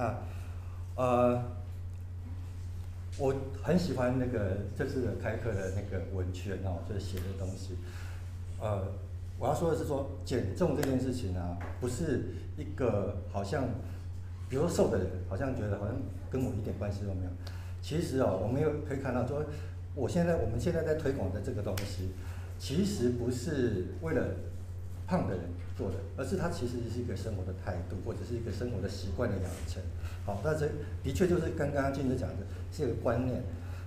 [0.00, 0.18] 啊
[0.96, 1.42] 呃，
[3.18, 7.76] 我很喜欢那个这次的开课的那个文圈哦，就是写的东西。
[8.58, 8.88] 呃，
[9.38, 13.64] 我要说的是说减重这件事情啊，不是一个好像，
[14.48, 15.94] 比如说瘦的人好像觉得好像
[16.30, 17.30] 跟我一点关系都没有。
[17.82, 19.44] 其实哦，我们又可以看到说，
[19.94, 22.10] 我现在我们现在在推广的这个东西，
[22.58, 24.28] 其实不是为了
[25.06, 25.44] 胖的人
[25.80, 29.80] 做的，而是它其实是一个生活的态度，或者是一个生活的习惯的养成。
[30.26, 30.68] 好，那这
[31.02, 32.36] 的确就是刚刚静子讲的
[32.70, 33.40] 是一个观念。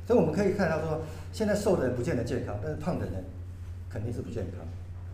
[0.08, 3.24] 所以我们可以看到说，现在瘦的人不见得健康，但是胖的人
[3.88, 4.66] 肯定是不健康。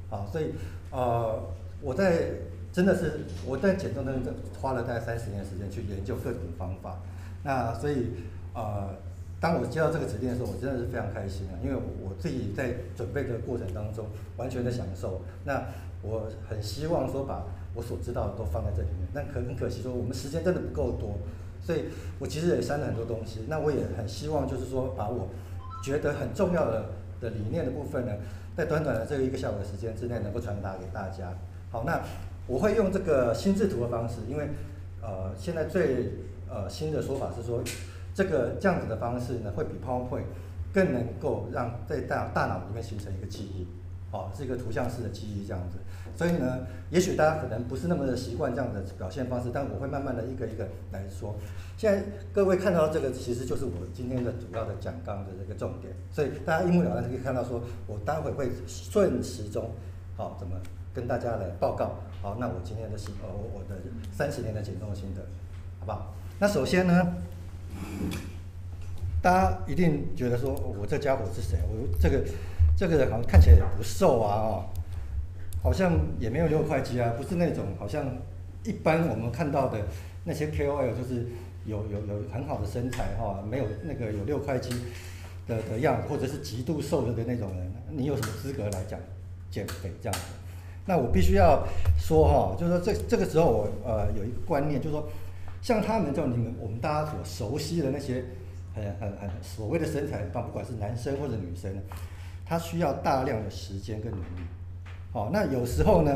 [0.10, 0.54] 好，所以
[0.92, 1.44] 呃，
[1.82, 2.32] 我在
[2.72, 7.00] 真的是我在减重当中花了大概三十年的时间去研究各种方法。
[7.44, 8.08] 那所以。
[8.52, 8.90] 呃，
[9.40, 15.22] 当我接到这个指令的时候，我真的是非常开心啊，因为我自己在准备的过程当中，完全的享受。
[15.46, 15.64] 那
[16.02, 19.08] 我很希望说，把我所知道的都放在这里面。
[19.14, 21.18] 但可很可惜说，我们时间真的不够多，
[21.62, 21.86] 所以
[22.20, 23.46] 我其实也删了很多东西。
[23.48, 25.30] 那我也很希望就是说，把我
[25.84, 26.86] 觉得很重要的
[27.22, 28.14] 的理念的部分呢，
[28.56, 31.34] 在短短的这个一个下午的时间之内，能够传达给大家。
[31.72, 32.02] 好，那
[32.48, 34.50] 我会用这个心智图的方式，因为
[35.02, 36.14] 呃，现在最
[36.50, 37.62] 呃新的说法是说。
[38.12, 40.26] 这个这样子的方式呢，会比 PowerPoint
[40.74, 43.66] 更能够让在大大脑里面形成一个记忆，
[44.12, 45.78] 哦，是一个图像式的记忆这样子。
[46.16, 51.36] 所以呢，也许大家可能不是那么的习惯这样的表现方式，但我会慢慢的一个一个来说。
[51.78, 55.94] 现在各位看到这个，其实就是我今天的主要的讲纲的这个重点。
[56.12, 59.72] 所以大家一目了然可以看到说，我待会会顺时钟，
[60.18, 60.56] 好，怎么
[60.94, 62.00] 跟大家来报告？
[62.22, 63.80] 好，那我今天的心，呃，我的
[64.12, 65.22] 三十年的减重心得，
[65.80, 66.14] 好不好？
[66.40, 67.14] 那首先呢。
[69.22, 71.60] 大家一定觉得说，我这家伙是谁？
[71.68, 72.24] 我这个
[72.80, 74.66] 这个人好像看起来也不瘦啊，哦，
[75.62, 78.06] 好像也没有六块肌啊，不是那种好像
[78.64, 79.78] 一般我们看到的
[80.24, 81.26] 那些 KOL，就是
[81.66, 84.70] 有有有很好的身材哈，没有那个有六块肌
[85.46, 88.98] 的的样子，或者是极度瘦的的那种人，你有什么资格来讲
[89.52, 90.22] 减肥这样子？
[90.86, 91.68] 那我必须要
[91.98, 95.06] 说哈，就是说这这个时候我呃有一个观念，就是说。
[95.62, 98.24] 像他们这种你们我们大家所熟悉的那些
[98.74, 101.70] 很很很所谓的身材棒，不管是男生或者女生，
[102.50, 104.42] 他需要大量的时间跟努力。
[105.12, 106.12] 好，那有时候呢，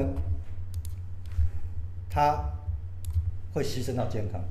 [2.10, 2.44] 他
[3.54, 4.42] 会牺牲到健康。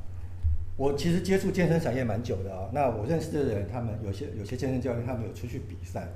[0.77, 6.07] 我其实接触健身产业蛮久的啊，那我认识的人，他们有些有些健身教练，他们有出去比赛，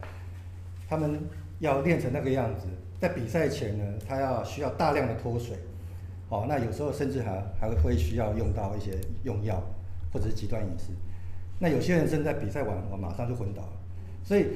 [0.89, 1.21] 他们
[1.59, 2.67] 要练成那个样子，
[3.01, 5.57] 在比赛前呢，他要需要大量的脱水。
[6.29, 9.61] 哦，那有时候甚至还还会需要用到一些用药，
[10.13, 10.93] 或者是极端饮食。
[11.59, 13.73] 那有些人正在比赛完，我马上就昏倒了。
[14.25, 14.47] 所以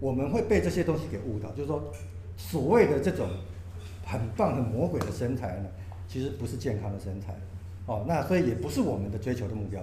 [0.00, 1.92] 我们会被这些东西给误导，就是说，
[2.36, 3.28] 所谓的这种
[4.04, 5.68] 很棒、很魔鬼的身材呢，
[6.06, 7.34] 其实不是健康的身材。
[7.86, 9.82] 哦，那所以也不是我们的追求的目标。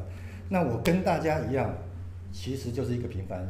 [0.50, 1.74] 那我跟大家一样，
[2.32, 3.50] 其实就是一个平凡人。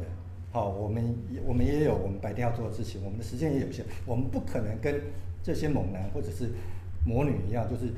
[0.52, 5.00] 好，我们也我们也有我们白天要做的事情，我们的时间也有限，我们不可能跟
[5.42, 6.50] 这些猛男或者是。
[7.08, 7.92] 魔女一样，就是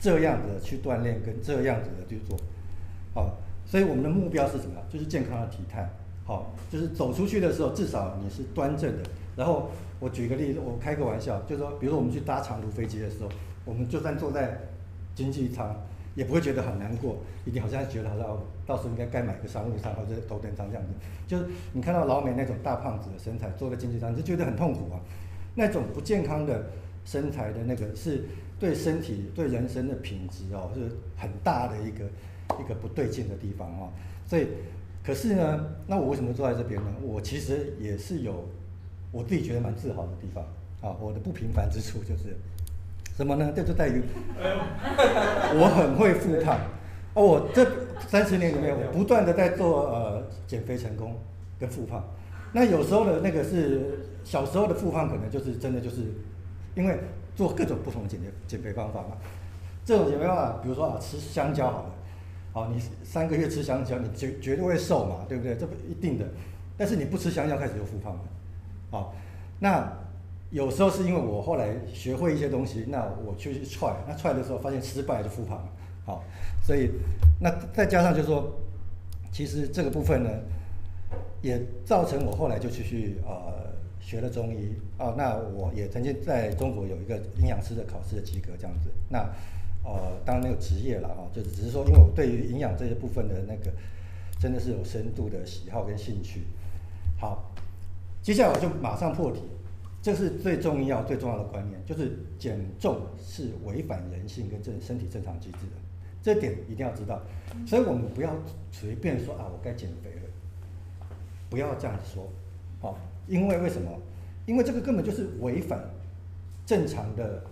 [0.00, 2.36] 这样子的去锻炼，跟这样子的去做，
[3.14, 4.82] 好，所以我们的目标是什么？
[4.90, 5.88] 就是健康的体态，
[6.28, 9.08] 好，就是走出去的时候，至少你是端正的。
[9.34, 13.30] 然后我举个例子，我开个玩笑，就是说，比如说我们去搭长途飞机的时候，
[13.64, 14.60] 我们就算坐在
[15.14, 15.74] 经济舱，
[16.14, 18.26] 也不会觉得很难过，一定好像觉得好像
[18.66, 20.92] 到时候应该该买个商务舱或者头等舱这样子。
[21.26, 25.00] 就是你看到老美那种大胖子的身材，坐在经济舱，你就觉得很痛苦啊，
[25.54, 26.66] 那种不健康的
[27.06, 28.24] 身材的那个是。
[28.60, 32.04] 对身体、对人生的品质哦，是很大的一个
[32.60, 33.88] 一个不对劲的地方哦。
[34.26, 34.48] 所以，
[35.08, 36.92] 可是呢，那我为什么坐在这边呢？
[37.02, 38.46] 我其实也是有
[39.10, 40.44] 我自己觉得蛮自豪的地方
[40.82, 40.94] 啊。
[41.00, 42.36] 我的不平凡之处就是
[43.16, 43.50] 什么呢？
[43.56, 44.02] 这就在于
[45.56, 46.60] 我很会复胖
[47.14, 47.24] 哦。
[47.24, 47.66] 我这
[48.06, 51.16] 三十年里面，我不断的在做呃减肥成功
[51.58, 52.04] 跟复胖。
[52.52, 56.02] 那有时候的那个是小时候的复胖，可能就是真的就是
[56.74, 56.98] 因为。
[57.38, 59.16] 做各种不同的减肥减肥方法嘛，
[59.84, 61.90] 这种减肥方法，比如说啊，吃香蕉好了，
[62.58, 65.54] 好，你三个月吃香蕉，你绝绝对会瘦嘛，对不对？
[65.54, 66.24] 这不一定的，
[66.76, 68.20] 但是你不吃香蕉，开始就复胖了，
[68.90, 69.14] 好，
[69.60, 69.92] 那
[70.50, 75.68] 有时候是因为我后来学会一些东西，那我去去踹，那踹的时候发现失败就复胖了，
[76.04, 76.24] 好，
[76.66, 76.90] 所以
[77.40, 78.52] 那再加上就是说，
[79.30, 80.30] 其实这个部分呢，
[81.40, 83.68] 也造成我后来就去去呃。
[84.00, 88.88] 学了中医哦，那我也曾经在中国有一个营养师的考试的及格这样子。
[89.10, 89.28] 那
[89.84, 93.72] 呃，当然没有职业了啊，就是只是说，因为我对于营养这些部分的那个
[94.38, 96.42] 真的是有深度的喜好跟兴趣。
[97.18, 97.50] 好，
[98.22, 99.42] 接下来我就马上破题，
[100.02, 105.76] 这是最重要最重要的观念，就是减重是违反人性跟正身体正常机制的。
[106.22, 107.20] 这点一定要知道。
[107.66, 108.30] 所以我们不要
[108.70, 111.08] 随便说啊，我该减肥了，
[111.48, 112.28] 不要这样说，
[112.80, 113.90] 好，因为为什么？
[114.44, 115.78] 因为这个根本就是违反
[116.64, 117.42] 正常的，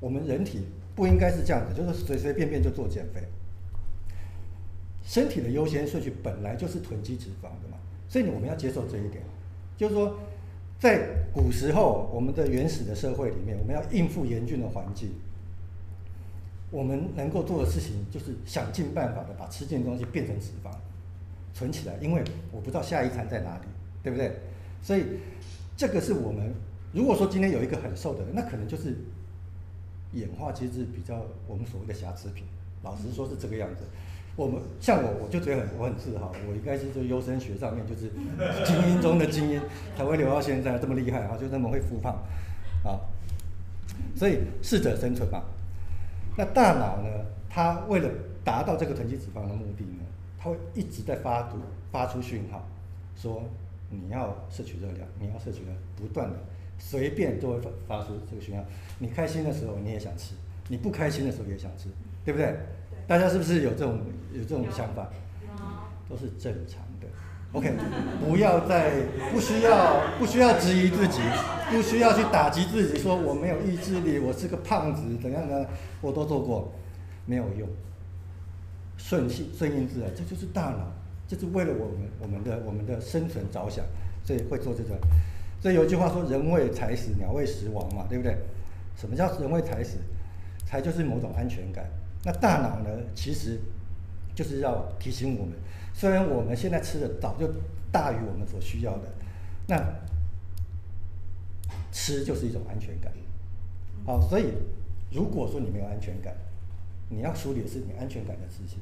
[0.00, 3.20] 我们人体不应该是这样子，就是随随便便就做减肥。
[5.02, 7.76] 身体的优先顺序本来就是囤积脂肪的嘛，
[8.08, 9.22] 所以我们要接受这一点，
[9.76, 10.18] 就是说，
[10.78, 15.10] 在古时候我们的原始的社会里面，我们要应付严峻的环境，
[16.70, 20.70] 我们能够做的事情就是想尽办法的把吃进的东西变成脂肪，
[21.52, 23.66] 存起来，因为我不知道下一餐在哪里，
[24.02, 24.32] 对不对？
[24.80, 25.04] 所以
[25.76, 26.54] 这个是我们
[26.94, 28.96] 如果说今天有一个很瘦的人，那可能就是
[30.14, 32.44] 演化机制比较我们所谓的瑕疵品，
[32.82, 33.82] 老实说是这个样子。
[34.36, 38.10] 我们像我，我就觉得很我很自豪，我应该是做优生学上面就是
[38.66, 39.60] 精英中的精英，
[39.96, 42.14] 才会留到现在这么厉害哈，就那么会复胖，
[42.82, 42.98] 啊，
[44.16, 45.42] 所以适者生存嘛。
[46.36, 47.08] 那大脑呢，
[47.48, 48.10] 它为了
[48.42, 50.04] 达到这个囤积脂肪的目的呢，
[50.36, 51.58] 它会一直在发毒
[51.92, 52.66] 发出讯号，
[53.14, 53.40] 说
[53.88, 56.36] 你要摄取热量，你要摄取热量，不断的
[56.78, 58.64] 随便就会发发出这个讯号。
[58.98, 60.34] 你开心的时候你也想吃，
[60.68, 61.88] 你不开心的时候也想吃，
[62.24, 62.56] 对不对？
[63.06, 64.00] 大家是不是有这种
[64.32, 65.08] 有这种想法？
[66.08, 67.08] 都是正常的。
[67.52, 67.72] OK，
[68.20, 69.00] 不要再
[69.32, 71.20] 不需要不需要质疑自己，
[71.70, 75.66] 不需要去打击自己，说我没有意志力，我是个胖子，怎样呢？
[76.00, 76.72] 我都做过，
[77.26, 77.68] 没有用。
[78.96, 80.92] 顺性顺应自然，这就是大脑，
[81.28, 83.84] 这是为了我们我们的我们的生存着想，
[84.24, 84.98] 所以会做这个。
[85.64, 88.36] 所以有一句话说：“人为财死，鸟为食亡”嘛，对不对？
[88.98, 89.96] 什么叫人为财死？
[90.66, 91.86] 财就是某种安全感。
[92.22, 93.58] 那大脑呢，其实
[94.34, 95.54] 就是要提醒我们，
[95.94, 97.50] 虽然我们现在吃的早就
[97.90, 99.08] 大于我们所需要的，
[99.66, 99.82] 那
[101.90, 103.10] 吃就是一种安全感。
[104.04, 104.52] 好，所以
[105.10, 106.36] 如果说你没有安全感，
[107.08, 108.80] 你要处理的是你安全感的事情，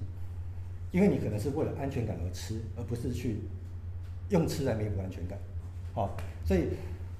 [0.90, 3.36] 因为你可能是为了安全感而吃，而不是去
[4.30, 5.38] 用吃来弥补安全感。
[5.94, 6.68] 好，所以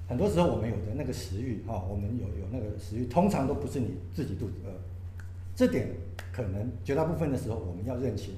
[0.07, 4.69] 很多时候我们有的那个食欲，哈，我们有有那个食欲，通常都不是你自己肚子饿。
[5.55, 5.87] 这点
[6.31, 8.33] 可能绝大部分的时候我们要认清，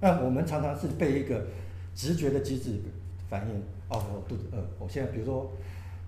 [0.00, 1.46] 那我们常常是被一个
[1.94, 2.80] 直觉的机制
[3.28, 3.56] 反应，
[3.90, 5.52] 哦，我肚子饿，我现在比如说，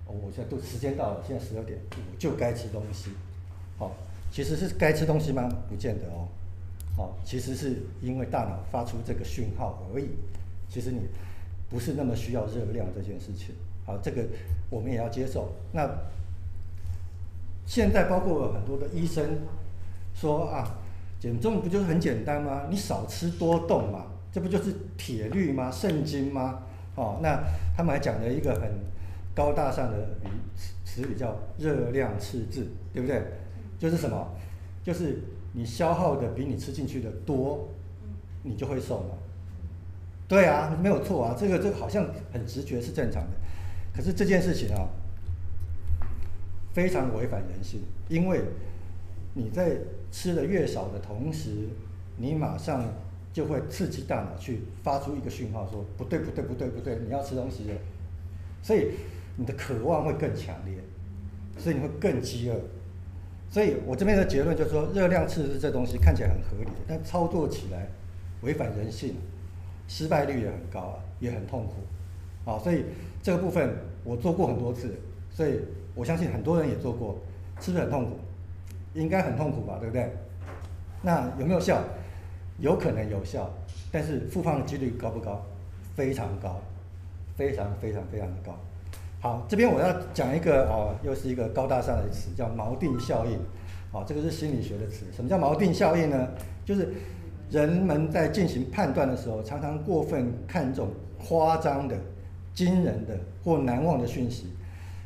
[0.06, 3.10] 我现在都时间到了，现在十二点，我就该吃东西，
[3.78, 3.94] 好，
[4.32, 5.46] 其实是该吃东西吗？
[5.68, 6.26] 不见得哦，
[6.96, 10.06] 好，其实是因为大脑发出这个讯号而已，
[10.70, 11.00] 其实你
[11.68, 13.54] 不是那么需要热量这件事情，
[13.90, 14.24] 好，这个
[14.68, 15.52] 我们也要接受。
[15.72, 15.88] 那
[17.66, 19.38] 现在包括很多的医生。
[20.12, 20.76] 说啊，
[21.20, 22.66] 减重不就是很简单吗？
[22.68, 25.70] 你少吃多动嘛，这不就是铁律吗？
[25.70, 26.64] 圣经吗？
[26.96, 27.40] 哦，那
[27.74, 28.68] 他们还讲了一个很
[29.34, 30.28] 高大上的语
[30.84, 33.22] 词语叫热量赤字，对不对？
[33.78, 34.34] 就是什么？
[34.82, 35.22] 就是
[35.54, 37.68] 你消耗的比你吃进去的多，
[38.42, 39.14] 你就会瘦嘛。
[40.28, 43.30] 对啊，没有错啊，这个这个好像很直觉是正常的，
[43.94, 44.88] 可是这件事情啊，
[46.72, 48.42] 非常违反人性，因为
[49.34, 49.78] 你在。
[50.12, 51.68] 吃的越少的同时，
[52.16, 52.82] 你马上
[53.32, 57.76] 就会刺激大脑去发出一个讯号，说不对不对不对不对，你要吃东西了，
[58.60, 58.88] 所以
[59.36, 60.74] 你的渴望会更强烈，
[61.56, 62.60] 所以你会更饥饿。
[63.48, 67.86] 所以我这边的结论就是说，热量赤字这东西看起来很合理，但操作起来
[68.42, 69.14] 违反人性，
[69.86, 72.50] 失败率也很高啊，也很痛苦。
[72.50, 72.84] 啊，所以
[73.22, 74.94] 这个部分我做过很多次，
[75.30, 75.60] 所以
[75.94, 77.18] 我相信很多人也做过，
[77.60, 78.16] 是不是很痛苦？
[78.94, 80.10] 应该很痛苦吧，对不对？
[81.02, 81.82] 那有没有效？
[82.58, 83.50] 有可能有效，
[83.90, 85.40] 但是复胖的几率高不高？
[85.94, 86.60] 非常高，
[87.36, 88.54] 非常非常非常的高。
[89.20, 93.38] 好，这边我要讲一个哦，又是一个高大上的词，叫锚定效应。
[93.92, 95.04] 好，这个是心理学的词。
[95.12, 96.28] 什么叫锚定效应呢？
[96.64, 96.92] 就是
[97.50, 101.96] 人们在进行判断的时候，常常过分看重夸张的、
[102.54, 104.46] 惊人的或难忘的讯息，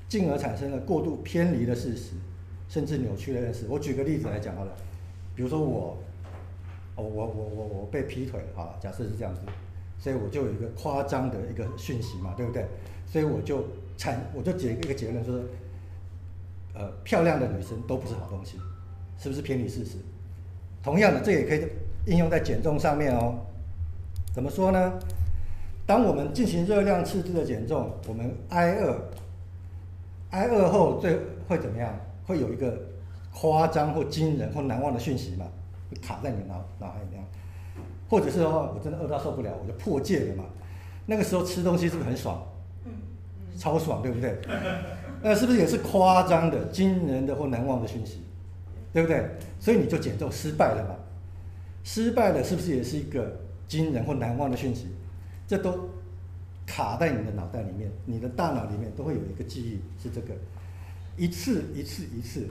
[0.09, 2.13] 进而产生了过度偏离的事实。
[2.67, 3.67] 甚至扭曲的认识。
[3.69, 4.73] 我举个例子来讲好了，
[5.37, 5.97] 比如说我，
[6.97, 9.43] 我我我我我被劈腿啊，假设是这样子，
[9.99, 12.67] 所以我就有一个夸张的一个讯息嘛，对不对？
[13.07, 13.65] 所以我就
[13.97, 15.39] 产我就结一个结论，说，
[16.75, 18.59] 呃，漂亮的女生都不是好东西，
[19.19, 19.99] 是不是偏离事实？
[20.83, 21.69] 同样的，这也可以
[22.07, 23.39] 应用在减重上面哦。
[24.35, 24.99] 怎么说呢？
[25.87, 28.99] 当我们进行热量赤字的减重，我们挨饿，
[30.31, 31.95] 挨饿后最会怎么样？
[32.27, 32.75] 会有一个
[33.33, 35.45] 夸张或惊人或难忘的讯息嘛，
[35.91, 37.23] 会卡在你脑脑海里面，
[38.09, 40.45] 或者是的话我真的饿到受不了，我就破戒了嘛。
[41.05, 42.43] 那个时候吃东西是不是很爽？
[43.59, 44.39] 超爽，对不对？
[45.23, 48.23] 那是不是也是夸张的、惊人的或难忘的讯息？
[48.93, 49.23] 对不对？
[49.61, 50.97] 所以你就减重失败了嘛。
[51.83, 54.89] 失败了是不是也是一个惊人或难忘的讯息？
[55.47, 55.91] 这都
[56.67, 60.35] 卡在你的脑袋里面，你的大脑里面都会有一个记忆，是这个
[61.17, 62.49] 一次一次一次，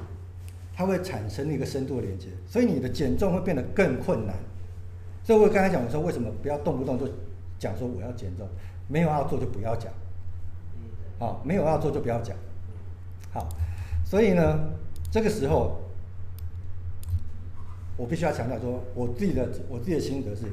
[0.75, 4.35] 它会产生一个深度的连接，所以你的减重会变得更困难。
[5.23, 7.07] 所以我刚才讲说，为什么不要动不动就
[7.57, 8.47] 讲说我要减重，
[8.87, 9.91] 没有要做就不要讲，
[11.19, 12.35] 好，没有要做就不要讲，
[13.31, 13.47] 好，
[14.05, 14.59] 所以呢，
[15.11, 15.79] 这个时候。
[17.95, 20.47] 我必须要强调说，我自己的我自己的心得是，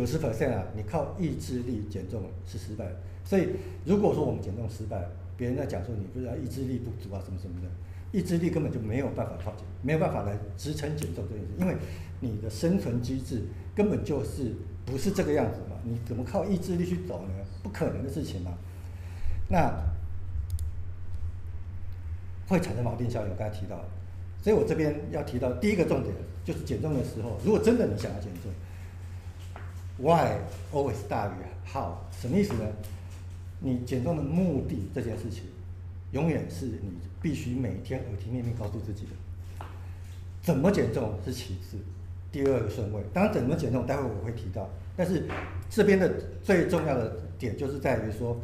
[0.00, 2.86] 九十 percent 啊，你靠意志力减重是失败。
[3.22, 3.50] 所以
[3.84, 7.68] 如果说我们减重失败，别人在讲说你不是要意志力不足啊什么什么的，
[8.18, 11.76] 意志力根本就没有办法靠减，没有办法来支撑减重这件事，因为
[12.20, 13.42] 你的生存机制
[13.74, 14.54] 根本就是
[14.86, 17.34] 不是这个样子嘛，你怎么靠意志力去走呢？
[17.62, 18.52] 不可能的事情嘛。
[19.50, 19.70] 那
[22.48, 23.84] 会产生锚定效应，我刚才提到。
[24.42, 28.50] 所以我这边要提到第一个重点，就是减重的时候，如果真的你想要减重
[30.00, 30.38] ，Why
[30.72, 31.30] always 大于
[31.70, 32.60] How，什么意思呢？
[33.60, 35.44] 你减重的目的这件事情，
[36.12, 39.66] 永远是你必须每天耳提面命告诉自己的。
[40.42, 41.76] 怎么减重是其次，
[42.32, 43.02] 第二个顺位。
[43.12, 44.68] 当然怎么减重，待会我会提到。
[44.96, 45.26] 但是
[45.68, 46.10] 这边的
[46.42, 48.36] 最重要的点就是在于说，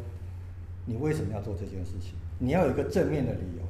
[0.85, 2.13] 你为什么要做这件事情？
[2.39, 3.63] 你要有一个正面的理由。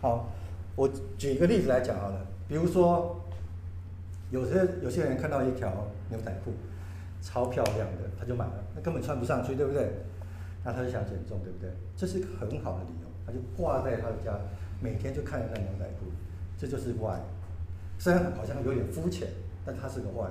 [0.00, 0.28] 好。
[0.74, 3.22] 我举一个例子来讲好了，比如说，
[4.30, 5.70] 有些有些人看到一条
[6.08, 6.50] 牛仔裤，
[7.22, 9.90] 超漂亮的，他就买了，那根本穿不上去，对不对？
[10.62, 11.70] 那他就想减重，对不对？
[11.96, 14.36] 这是一个很好的理由，他就挂在他的家，
[14.80, 16.06] 每天就看着那牛仔裤，
[16.58, 17.18] 这就是 why。
[17.98, 19.28] 虽然好像有点肤浅，
[19.64, 20.28] 但他是个 why。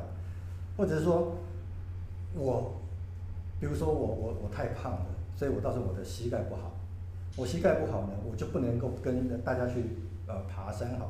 [0.78, 1.38] 或者是说，
[2.36, 2.74] 我，
[3.60, 5.06] 比如说我我我太胖了，
[5.36, 6.74] 所以我到时候我的膝盖不好，
[7.38, 9.84] 我膝盖不好呢，我就不能够跟大家去。
[10.28, 11.10] 呃，爬山好，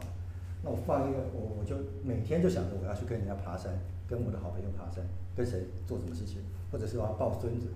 [0.63, 3.71] 那我放一个，我我就每天就想着我要去跟人家爬山，
[4.11, 5.01] 跟我的好朋友爬山，
[5.37, 6.39] 跟谁做什么事情，
[6.69, 7.67] 或者是我要抱孙子，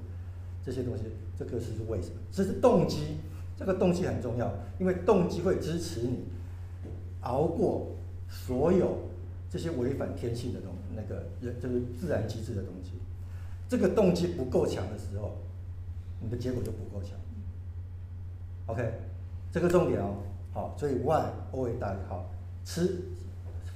[0.61, 1.03] 这些东西，
[1.39, 2.15] 这个是是为什么？
[2.29, 3.15] 这是动机，
[3.57, 6.25] 这个动机很重要，因为动机会支持你
[7.21, 7.87] 熬过
[8.27, 8.97] 所有
[9.49, 12.91] 这些违反天性的东，那个人就是自然机制的东西。
[13.69, 15.37] 这个动机不够强的时候，
[16.19, 17.11] 你的结果就不够强。
[18.65, 18.91] OK，
[19.53, 20.17] 这个重点哦。
[20.53, 21.23] 好，所以 why
[21.53, 22.19] always 大于 how，
[22.65, 23.01] 吃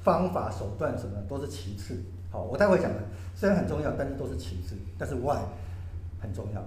[0.04, 1.96] 方法手段什么都是其次。
[2.32, 3.00] 好，我待会讲的
[3.36, 4.76] 虽然很重要，但是都是其次。
[4.98, 5.40] 但是 why
[6.20, 6.64] 很重要，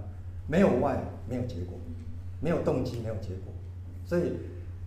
[0.49, 0.97] 没有 why
[1.28, 1.78] 没有结果，
[2.40, 3.52] 没有动机没有结果。
[4.04, 4.33] 所以，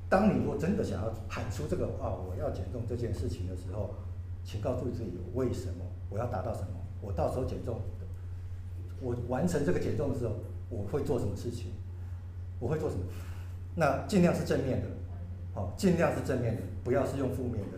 [0.10, 3.96] 当你如果真的想要喊出这个啊，我要减重这件事情的时候，
[4.44, 6.68] 请告诉自己为什么我要达到什么，
[7.02, 7.80] 我到时候减重，
[9.02, 10.36] 我完成这个减重的时候，
[10.70, 11.72] 我会做什么事情，
[12.60, 13.04] 我会做什么？
[13.76, 14.88] 那尽量是正面的。
[15.54, 17.78] 好，尽量是正面的，不要是用负面的。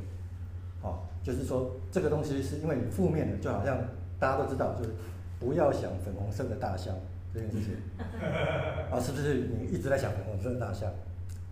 [1.27, 3.77] 就是说这个东西是因为你负面的，就好像
[4.17, 4.91] 大家都知道，就是
[5.37, 6.95] 不要想粉红色的大象
[7.33, 7.73] 这件事情。
[8.89, 10.89] 啊，是不是你一直在想粉红色的大象？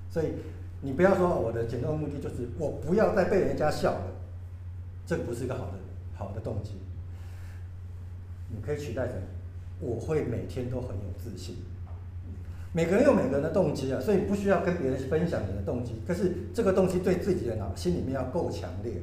[0.10, 0.27] 所以
[0.79, 4.08] 你不要说我的减重目的就是我不要再被人家笑了，
[5.05, 5.72] 这不是一个好的
[6.13, 6.75] 好的动机。
[8.50, 9.17] 你可以取代成
[9.82, 11.58] 我会每天都很有自信。
[12.72, 16.01] 每个人有每个人的动机啊，所以不需要跟别人分享你的动机。
[16.08, 18.94] 可是这个动机对自己的脑心里面要够强烈。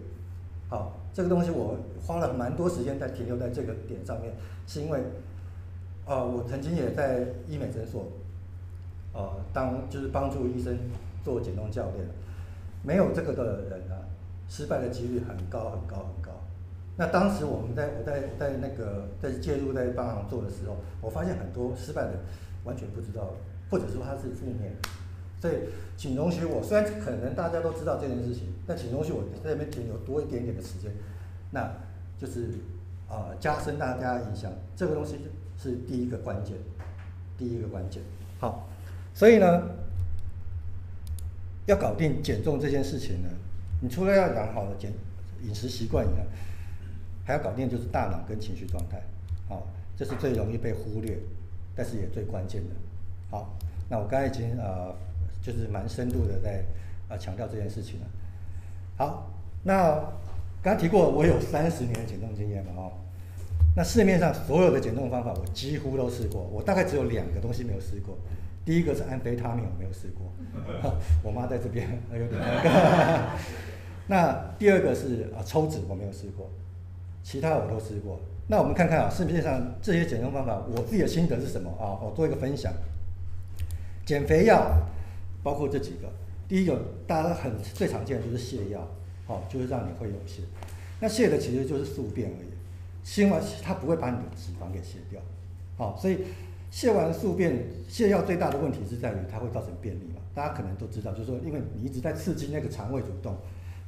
[0.73, 4.33] 好，这个东西我花了蛮多时间在停留在这个点上面，
[4.67, 4.99] 是因为，
[6.07, 8.07] 呃，我曾经也在医美诊所，
[9.13, 10.79] 呃，当就是帮助医生
[11.23, 12.07] 做减重教练。
[12.83, 14.01] 没有这个的人啊，
[14.49, 16.31] 失败的几率很高很高很高。
[16.97, 22.13] 那当时我们在我在在那个在介入在帮忙做的时候，我发现很多失败的
[22.65, 23.29] 完全不知道。
[23.71, 24.71] 或者说他是负面，
[25.41, 25.55] 所以
[25.97, 30.91] 请容许我，虽然可能大家都知道这件事情，那请容许我在这边停留多一点点的时间，
[31.51, 31.69] 那
[32.17, 32.51] 就是
[33.09, 35.17] 啊、呃、加深大家印象，这个东西
[35.59, 36.57] 是第一个关键，
[37.37, 38.03] 第一个关键。
[38.39, 38.69] 好，
[39.13, 39.63] 所以呢，
[41.67, 43.29] 要搞定减重这件事情呢，
[43.81, 44.93] 你除了要养好的减
[45.43, 46.25] 饮食习惯以外，
[47.25, 49.03] 还要搞定就是大脑跟情绪状态，
[49.49, 49.67] 好，
[49.97, 51.19] 这是最容易被忽略，
[51.75, 52.71] 但是也最关键的。
[53.29, 53.53] 好，
[53.89, 54.95] 那我刚才已经呃，
[55.43, 56.65] 就是蛮深度的在
[57.09, 58.07] 呃强调这件事情了。
[58.97, 59.31] 好，
[59.65, 59.99] 那
[60.63, 62.93] 刚提过我有三十年的减重经验嘛，哦，
[63.75, 68.17] 那市面上所有的减重方法我几乎都试过，我大概只有两个东西没有试过。
[68.65, 70.31] 第一个是安非他命，我没有试过，
[71.25, 73.31] 我妈在这边有点那个。
[74.07, 76.49] 那第二个是啊抽脂，我没有试过，
[77.23, 78.21] 其他我都试过。
[78.49, 81.99] 那我们看看啊，市面上这些减重方法，我自己的心得是什么啊？
[82.03, 82.73] 我做一个分享。
[84.05, 84.77] 减肥药
[85.43, 86.09] 包括这几个，
[86.53, 88.87] 第一个大家很最常见的就是泻药，
[89.27, 90.43] 好，就是让你会有泻。
[91.01, 95.19] 那泻的其实就是宿便而已，泻完它不会把你的脂肪给卸掉，
[95.79, 96.19] 好，所以
[96.71, 103.35] 泻完宿便泻药最大的问题是在于它会造成便秘嘛，大家可能都知道，就是说因为你一直在刺激那个肠胃蠕动，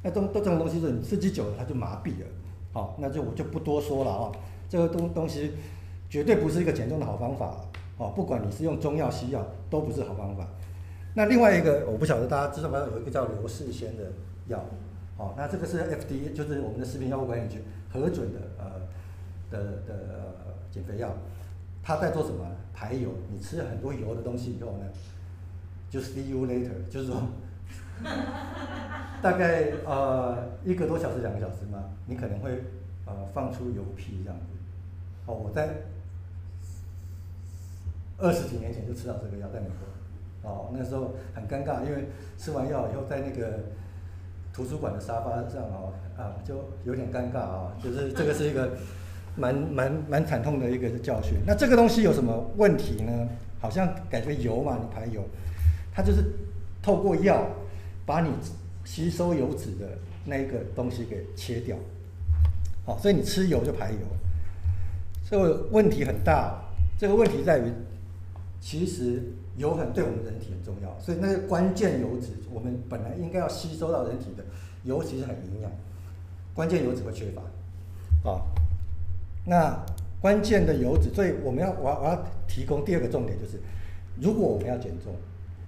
[0.01, 2.27] 那这这种东西是你刺激久了它就麻痹了，
[2.73, 4.31] 好，那就我就不多说了啊，
[4.67, 5.51] 这个东东西
[6.09, 7.57] 绝对不是一个减重的好方法，
[7.99, 10.47] 哦，不管你是用中药西药都不是好方法。
[11.15, 14.03] 那另外一个我不晓得大家知道没有，有一个叫刘世先的
[14.47, 14.63] 药。
[15.17, 18.81] 好，那这个是 FDA，就是我们的食品药物管理局核准的，呃，
[19.49, 21.15] 的的呃减肥药。
[21.81, 22.45] 它在做什么？
[22.73, 23.11] 排油。
[23.31, 24.85] 你吃了很多油的东西以后呢，
[25.89, 27.23] 就 see you later，就是说，
[29.23, 32.61] 大概呃一个多小时、两个小时嘛，你可能会
[33.05, 34.45] 呃放出油屁这样子。
[35.27, 35.83] 哦，我在
[38.17, 39.94] 二十几年前就吃到这个药，在美国。
[40.45, 42.05] 哦，那时候很尴尬，因为
[42.37, 43.59] 吃完药以后在那个。
[44.53, 48.71] 图书馆的沙发上哦，啊，就有点尴尬啊，就是这个是一个
[49.35, 51.33] 蛮蛮蛮惨痛的一个教训。
[51.45, 53.27] 那这个东西有什么问题呢？
[53.59, 55.21] 好像感觉油嘛，你排油，
[55.93, 56.23] 它就是
[56.81, 57.45] 透过药
[58.05, 58.29] 把你
[58.85, 59.89] 吸收油脂的
[60.23, 61.75] 那一个东西给切掉，
[62.85, 63.97] 好，所以你吃油就排油，
[65.29, 66.61] 这个问题很大。
[66.97, 67.63] 这个问题在于，
[68.65, 69.21] 其实。
[69.57, 74.43] 油很对我们人体很重要，所以那个关键油脂，我们本来应该要吸收到人体的
[74.83, 75.71] 油，其实很营养，
[76.53, 78.41] 关键油脂会缺乏，啊，
[79.45, 79.81] 那
[80.19, 83.61] 关键的油脂，所以我们要我要我要提供第二个重点就是，
[84.19, 85.13] 如果我们要减重，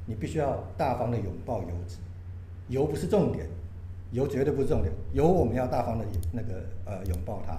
[0.05, 1.95] 你必须要大方的拥抱油脂，
[2.67, 3.47] 油不是重点，
[4.11, 7.57] 油绝对不是重点，油我们要大方的那个呃拥抱它，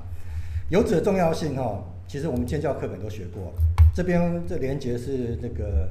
[0.68, 3.50] 油脂的重要性哈，其实我们建教课本都学过，
[3.98, 5.88] 这边这连接是那个。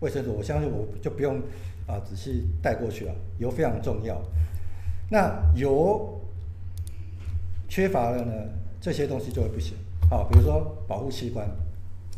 [0.00, 1.40] 卫生组，我相信我就不用
[1.88, 3.12] 啊仔细带过去了。
[3.38, 4.16] 油非常重要，
[5.10, 6.20] 那油
[7.68, 8.32] 缺乏了呢，
[8.80, 9.76] 这些东西就会不行。
[10.08, 11.50] 好，比如说保护器官，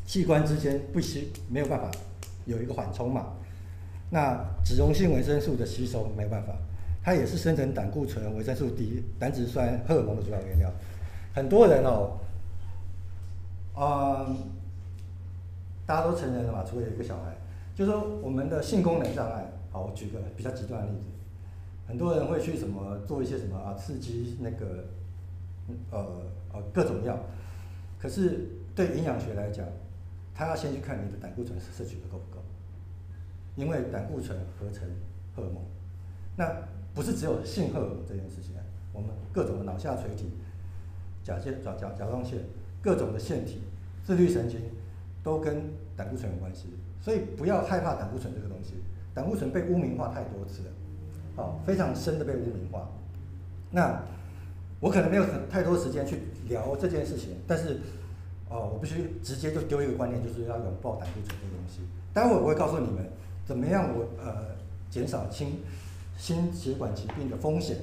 [0.05, 1.91] 器官之间不行，没有办法
[2.45, 3.33] 有一个缓冲嘛。
[4.11, 6.53] 那脂溶性维生素的吸收没有办法，
[7.03, 10.71] 它也是生成胆固醇、维生素 D、胆汁酸、荷尔蒙的主要原料。
[11.35, 12.19] 很多人哦，
[13.75, 14.37] 嗯，
[15.91, 17.37] 大家都成人了嘛，除了有一个小孩。
[17.75, 21.07] 就说，我们的性功能障碍，好，我举个比较极端的例子，
[21.89, 24.85] 很多人会去什么做一些什么啊，刺激那个，
[25.91, 25.99] 呃
[26.53, 27.19] 呃各种药，
[27.99, 29.67] 可是对营养学来讲，
[30.33, 32.41] 他要先去看你的胆固醇摄取的够不够，
[33.57, 34.89] 因为胆固醇合成
[35.35, 35.61] 荷尔蒙，
[36.37, 36.55] 那
[36.95, 38.55] 不是只有性荷尔蒙这件事情，
[38.93, 40.31] 我们各种的脑下垂体、
[41.25, 42.39] 甲状甲甲甲状腺、
[42.81, 43.63] 各种的腺体、
[44.05, 44.61] 自律神经
[45.23, 45.63] 都跟
[45.97, 46.69] 胆固醇有关系。
[47.03, 48.75] 所以不要害怕胆固醇这个东西，
[49.15, 50.71] 胆固醇被污名化太多次了，
[51.35, 52.91] 好，非常深的被污名化。
[53.71, 54.03] 那
[54.81, 57.81] 我可能没有太多时间去聊这件事情，但是
[58.51, 61.81] 哦，我必须直接就丢一个观念，就是要拥抱胆固醇这个东西。
[62.13, 63.09] 待会我会告诉你们
[63.47, 64.57] 怎么样我呃
[64.91, 65.63] 减少心
[66.19, 67.79] 心血管疾病的风险，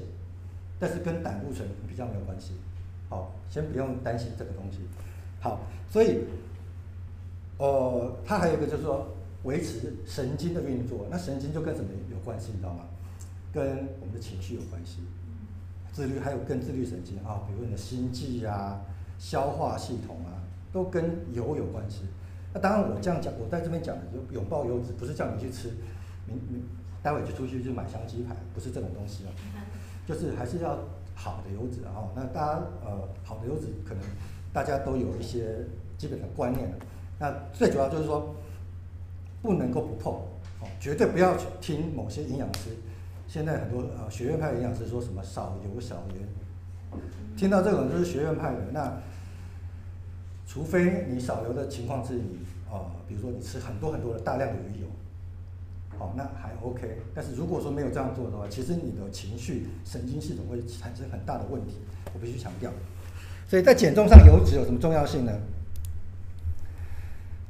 [0.79, 2.51] 但是跟胆固醇比较没有关系。
[3.09, 4.81] 好，先不用担心这个东西。
[5.39, 6.19] 好，所以。
[7.57, 9.07] 哦，它还有一个就是说
[9.43, 12.85] 维持神经的运作，那神经就跟什么有关系，你知道吗？
[13.53, 13.63] 跟
[13.99, 14.99] 我们的情绪有关系，
[15.91, 18.79] 自律还有跟自律神经啊，比如你的心悸啊、
[19.17, 20.37] 消化系统啊，
[20.71, 22.01] 都跟油有关系。
[22.53, 25.69] 那当然我这样讲，我在这边讲的就拥抱油脂，不是叫你去吃，
[26.27, 26.61] 你你
[27.01, 29.31] 待会就出去就买香鸡排，不是这种东西啊，
[30.05, 30.77] 就是还是要
[31.15, 32.05] 好的油脂啊。
[32.15, 34.03] 那大家呃，好的油脂可能
[34.53, 35.65] 大家都有一些
[35.97, 36.77] 基本的观念的。
[37.19, 38.35] 那最主要就是说，
[39.41, 40.13] 不能够不碰，
[40.61, 42.69] 哦，绝对不要去听某些营养师。
[43.27, 47.01] 现在很多呃学院派的营养师说什么少油少盐，
[47.35, 48.59] 听到这种就是学院派的。
[48.71, 48.97] 那
[50.45, 54.87] 除非你少油的情况是你啊，呃，比如说你吃很多很多的大量的鱼油，
[55.97, 56.99] 好，那还 OK。
[57.13, 61.75] 但是如果说没有这样做的话，其实你的情绪神经系统会产生很大的问题。
[62.13, 62.71] 我必须强调。
[63.47, 65.31] 所以在减重上，油脂有什么重要性呢？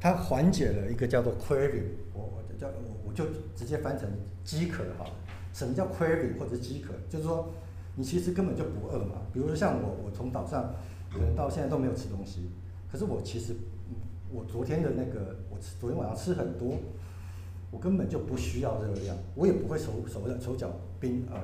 [0.00, 1.82] 它缓解了一个叫做 craving，
[2.14, 3.24] 我我叫我我就
[3.56, 4.08] 直接翻成
[4.44, 5.04] 饥渴哈。
[5.52, 6.94] 什么叫 craving 或者饥渴？
[7.08, 7.52] 就是说
[7.96, 9.22] 你其实根本就不饿嘛。
[9.32, 10.72] 比如说像我，我从早上
[11.12, 12.48] 可能到现在都没有吃东西，
[12.90, 13.56] 可是我其实
[14.30, 16.76] 我昨天的那个我吃昨天晚上吃很多，
[17.72, 21.40] 我根本就不需要热量，我也不会手手手脚冰呃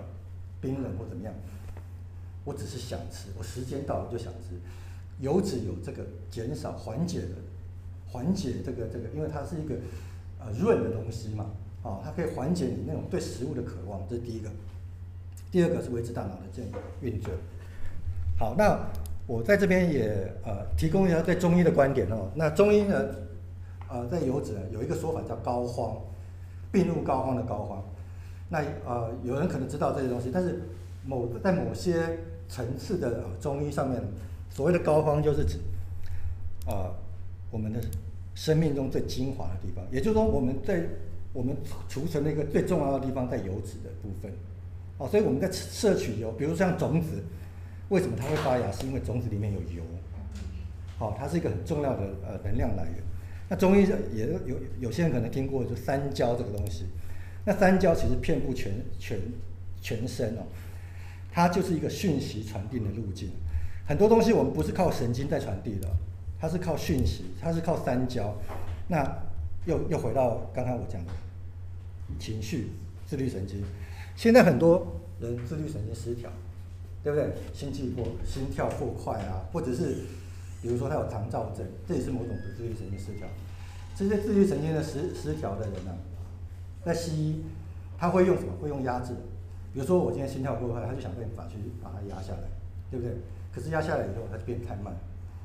[0.60, 1.34] 冰冷或怎么样，
[2.44, 4.54] 我只是想吃，我时间到了就想吃。
[5.18, 7.34] 油脂有这个减少缓解的。
[8.14, 9.74] 缓解这个这个，因为它是一个
[10.38, 11.46] 呃润的东西嘛，
[11.82, 14.48] 啊、哦，它可以缓解你那种对食物的渴望，这是第一个。
[15.50, 16.64] 第二个是维持大脑的健
[17.00, 17.32] 运作。
[18.38, 18.78] 好，那
[19.26, 22.30] 我在这边也呃提供一下对中医的观点哦。
[22.36, 23.04] 那中医呢，
[23.88, 25.96] 呃，在油脂有一个说法叫膏肓，
[26.70, 27.82] 病入膏肓的膏肓。
[28.48, 30.62] 那呃，有人可能知道这些东西，但是
[31.04, 34.00] 某在某些层次的中医上面，
[34.50, 35.58] 所谓的膏肓就是指
[36.66, 36.94] 啊、呃、
[37.54, 37.80] 我们的
[38.34, 40.82] 生命中最精华的地方，也就是说我们在
[41.32, 41.56] 我们
[41.88, 44.32] 储存的一个最重要的地方在油脂的部分。
[44.98, 47.22] 哦，所以我们在摄取油，比如像种子，
[47.90, 48.72] 为什么它会发芽？
[48.72, 49.84] 是因为种子里面有油。
[50.98, 52.94] 好，它是一个很重要的呃能量来源。
[53.48, 56.86] 那中医也有有些人可能听过，就三焦这个东西。
[57.44, 59.16] 那三焦其实遍布全全
[59.80, 60.42] 全身哦，
[61.30, 63.30] 它就是一个讯息传递的路径。
[63.86, 65.88] 很多东西我们不是靠神经在传递的，
[66.44, 68.34] 它是靠讯息，它是靠三焦。
[68.88, 69.02] 那
[69.64, 71.10] 又又回到刚刚我讲的
[72.18, 72.68] 情绪、
[73.06, 73.64] 自律神经。
[74.14, 76.28] 现在很多人自律神经失调，
[77.02, 77.32] 对不对？
[77.54, 80.02] 心悸过、心跳过快啊，或者是
[80.60, 83.26] 比如说他有肠躁症，这也是某种的自律神经失调。
[83.96, 85.96] 这些自律神经的失失调的人呢、啊，
[86.84, 87.42] 在西医
[87.96, 88.52] 他会用什么？
[88.60, 89.14] 会用压制。
[89.72, 92.42] 比如说我今天心跳过快，他就想办法去把它压下来，
[92.90, 93.16] 对不对？
[93.50, 94.94] 可是压下来以后，他就变太慢，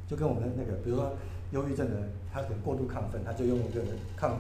[0.10, 1.14] 就跟我们那个，比如说
[1.52, 3.82] 忧郁症的人，他可能过度亢奋，他就用一个
[4.18, 4.38] 抗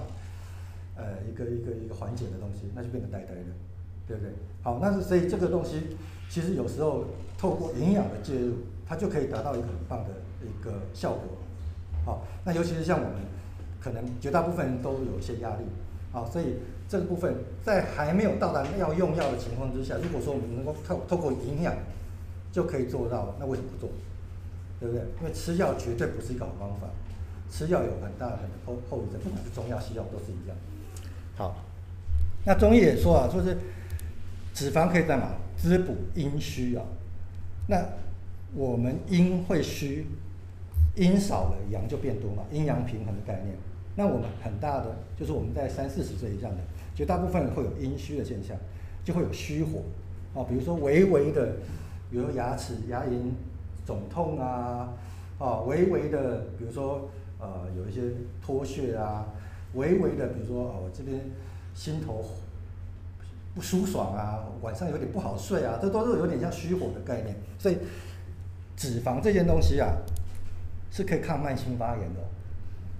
[0.96, 3.42] 呃一个一个一个缓解的东西，那就变得呆呆的。
[4.08, 4.32] 对不对？
[4.64, 5.96] 好，那是所以这个东西
[6.32, 7.06] 其实有时候
[7.38, 10.10] 透过营养的介入，它就可以达到一个很棒的
[10.42, 11.22] 一个效果。
[12.04, 13.14] 好，那尤其是像我们，
[13.80, 15.64] 可能绝大部分人都有一些压力，
[16.12, 16.56] 好，所以
[16.88, 21.76] 这个部分在还没有到达要用药的情况之下，如果说我们能够透透过营养
[22.52, 23.92] 就可以做到，那为什么不做？
[24.80, 25.04] 对不对？
[25.20, 26.88] 因为吃药绝对不是一个好方法，
[27.50, 30.58] 吃药有很大很后后遗症，不管是中药西药都是一样。
[31.36, 31.56] 好，
[32.46, 33.58] 那中医也说啊，说是。
[34.52, 35.36] 脂肪可以干嘛？
[35.56, 36.84] 滋补阴虚啊。
[37.68, 37.82] 那
[38.54, 40.06] 我们阴会虚，
[40.96, 43.56] 阴少了，阳就变多嘛，阴阳平衡的概念。
[43.96, 46.58] 那我们很大的就是我们在三四十岁以上的，
[46.94, 48.58] 绝大部分人会有阴虚的现象，
[49.06, 49.84] 就会有虚火
[50.34, 50.44] 啊。
[50.50, 51.54] 比如说微微的，
[52.12, 53.32] 比如说牙齿牙龈
[53.90, 54.94] 肿痛啊，
[55.40, 58.02] 啊，微微的，比如说呃有一些
[58.40, 59.26] 脱屑啊，
[59.74, 61.20] 微微的，比如说哦这边
[61.74, 62.24] 心头。
[63.56, 67.36] 不舒爽啊，晚上有点不好睡啊，这都是有点像虚火的概念。
[67.58, 67.78] 所以
[68.78, 69.88] 脂肪这件东西啊，
[70.92, 72.20] 是可以抗慢性发炎的。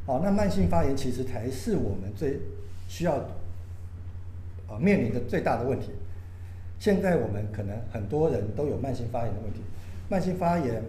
[0.08, 2.42] 好，那慢性发炎其实才是我们最
[2.88, 3.24] 需要
[4.68, 5.92] 呃面临的最大的问题。
[6.80, 9.62] 现在我们可能很多人都有慢性发炎的问题，
[10.10, 10.84] 慢性发炎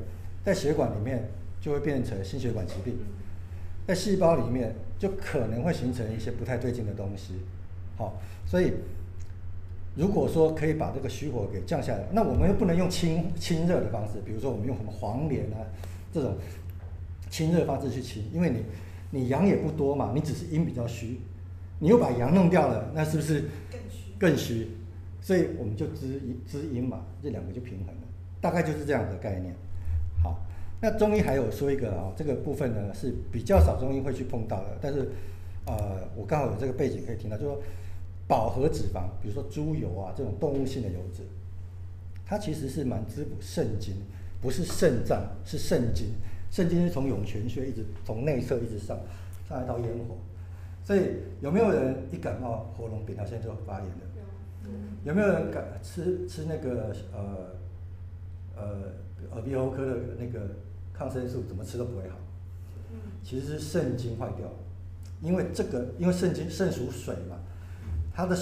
[0.45, 1.29] 在血管里面
[1.61, 2.97] 就会变成心血管疾病，
[3.87, 7.35] 在细胞里面就可能会形成一些不太对劲的东西。
[7.97, 8.73] 好，所以。
[9.97, 15.67] 如果说可以把这个虚火给降下来，那我们又不能用清清热的方式，比如说我们用什么黄连啊
[16.13, 16.37] 这种
[17.29, 18.63] 清热方式去清，因为你
[19.11, 21.19] 你阳也不多嘛，你只是阴比较虚，
[21.81, 24.13] 你又把阳弄掉了，那是不是更虚？
[24.17, 24.69] 更虚，
[25.21, 28.00] 所以我们就滋阴滋阴嘛，这两个就平衡了，
[28.41, 29.55] 大概就是这样的概念。
[30.23, 30.39] 好，
[30.81, 35.11] 那中医还有说一个啊，这个部分呢是比较少中医会去碰到的，但是
[35.67, 37.61] 呃，我刚好有这个背景可以听到，就说。
[38.29, 41.25] 饱和脂肪，比如说猪油啊这种动物性的油脂，
[42.25, 43.93] 它其实是蛮滋补肾经，
[44.41, 46.07] 不是肾脏，是肾经。
[46.49, 48.97] 肾经是从涌泉穴一直从内侧一直上，
[49.49, 50.17] 上来到咽喉。
[50.85, 51.01] 所以
[51.41, 54.07] 有没有人一感冒喉咙扁桃腺就发炎的？
[55.03, 57.57] 有没有人敢吃吃那个呃
[58.61, 58.93] 呃
[59.33, 60.47] 耳鼻喉科的那个
[60.93, 62.17] 抗生素，怎么吃都不会好？
[63.25, 64.47] 其实是肾经坏掉，
[65.23, 67.37] 因为这个因为肾经肾属水嘛。
[68.13, 68.37] 它的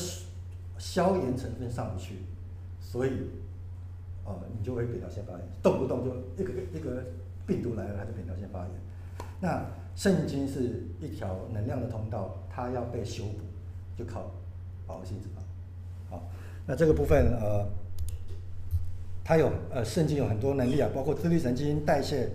[0.79, 2.17] 消炎成分上不去，
[2.81, 3.11] 所以，
[4.25, 7.05] 哦，你就会扁桃腺发炎，动不动就一个一个
[7.47, 8.71] 病毒来了，它就扁桃腺发炎。
[9.41, 13.45] 那肾经是一条能量的通道，它要被修补，
[13.97, 14.33] 就靠
[14.87, 16.11] 饱和性脂肪。
[16.11, 16.29] 好，
[16.67, 17.65] 那这个部分呃，
[19.29, 22.31] 它有呃肾经有很多能力啊，包括自律神经、代谢、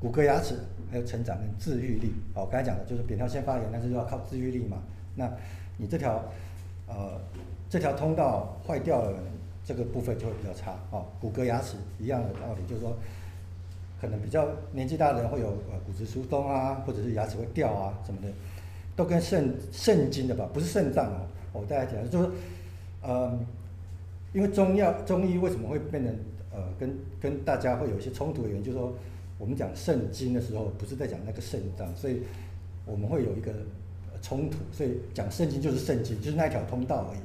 [0.00, 0.56] 骨骼、牙齿，
[0.90, 2.12] 还有成长跟治愈力。
[2.34, 4.78] 哦，刚才讲的就是扁桃腺发炎，但是要靠治愈力嘛。
[5.14, 5.30] 那
[5.76, 6.24] 你这条。
[6.90, 7.20] 呃，
[7.68, 9.12] 这条通道坏掉了，
[9.62, 11.04] 这个部分就会比较差哦。
[11.20, 12.96] 骨骼、牙齿一样的道理，就是说，
[14.00, 18.28] 可能比较年纪大的人会有呃骨质疏松啊，或者是牙齿会掉啊什么的，
[18.96, 21.26] 都跟肾肾经的吧，不是肾脏哦。
[21.52, 22.32] 我大家讲，就是说，
[23.02, 23.38] 呃，
[24.32, 26.14] 因为中药中医为什么会变成
[26.52, 28.92] 呃跟跟大家会有一些冲突的原因，就是说，
[29.38, 32.22] 我们讲肾经的时候，不是在讲那个肾脏，所以
[32.86, 33.52] 我们会有一个。
[34.20, 37.20] 冲突，所以讲肾经就是肾经，就是那一条通道而已。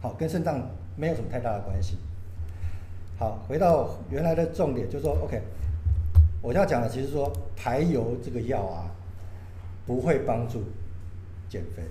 [0.00, 0.64] 好，跟肾脏
[0.94, 1.96] 没有什么太大的关系。
[3.18, 5.42] 好，回到原来的重点，就是说，OK，
[6.40, 8.86] 我要讲的其实说排油这个药啊，
[9.84, 10.62] 不会帮助
[11.48, 11.82] 减肥，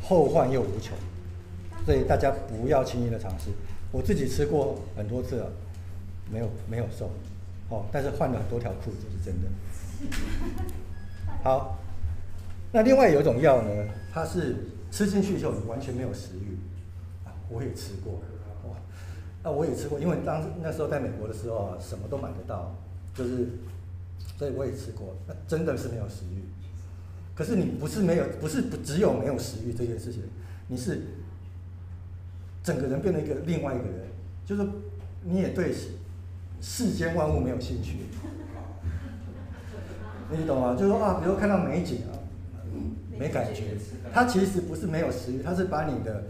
[0.00, 0.96] 后患又无穷，
[1.84, 3.50] 所以大家不要轻易的尝试。
[3.92, 5.50] 我自己吃过很多次了，
[6.30, 7.10] 没有没有瘦，
[7.68, 9.48] 哦，但是换了很多条裤子是真的。
[11.42, 11.78] 好，
[12.72, 13.70] 那另外有一种药呢，
[14.12, 14.56] 它是
[14.90, 16.56] 吃进去以后完全没有食欲，
[17.26, 18.14] 啊，我也吃过，
[18.68, 18.76] 哇，
[19.42, 22.74] 那我也吃过，因为当那时候在美国的时候啊，什么都买得到，
[23.14, 23.48] 就是，
[24.38, 26.44] 所以我也吃过，那真的是没有食欲。
[27.34, 30.22] 可是你不是没有，不是不只有没有食欲这件事情，
[30.68, 31.00] 你是
[32.62, 34.06] 整个人变成一个另外一个人，
[34.44, 34.66] 就是
[35.24, 35.74] 你也对
[36.60, 37.98] 世间万物没有兴趣。
[40.30, 40.74] 你懂吗？
[40.74, 42.14] 就是说啊，比如看到美景啊，
[43.18, 43.64] 没感觉。
[44.12, 46.24] 它其实不是没有食欲，它是把你的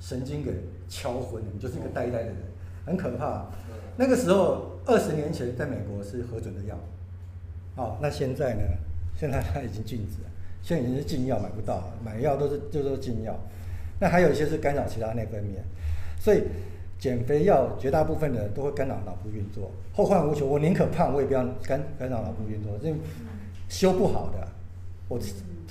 [0.00, 0.52] 神经给
[0.88, 2.36] 敲昏，你就是一个呆呆的人，
[2.86, 3.46] 很可怕。
[3.96, 6.78] 那个时候二十年前在美国是核准的药，
[7.76, 8.62] 哦，那现在呢？
[9.16, 10.30] 现在它已经禁止了，
[10.62, 13.38] 现在已经是禁药，买不到，买药都是就说禁药。
[14.00, 15.54] 那还有一些是干扰其他内分泌，
[16.18, 16.42] 所以
[16.98, 20.48] 减肥药绝大部分的人都会干扰脑部运作，后患无穷。
[20.48, 22.98] 我宁可胖，我也不要干干扰脑部运作，因为。
[23.68, 24.48] 修不好的，
[25.06, 25.16] 我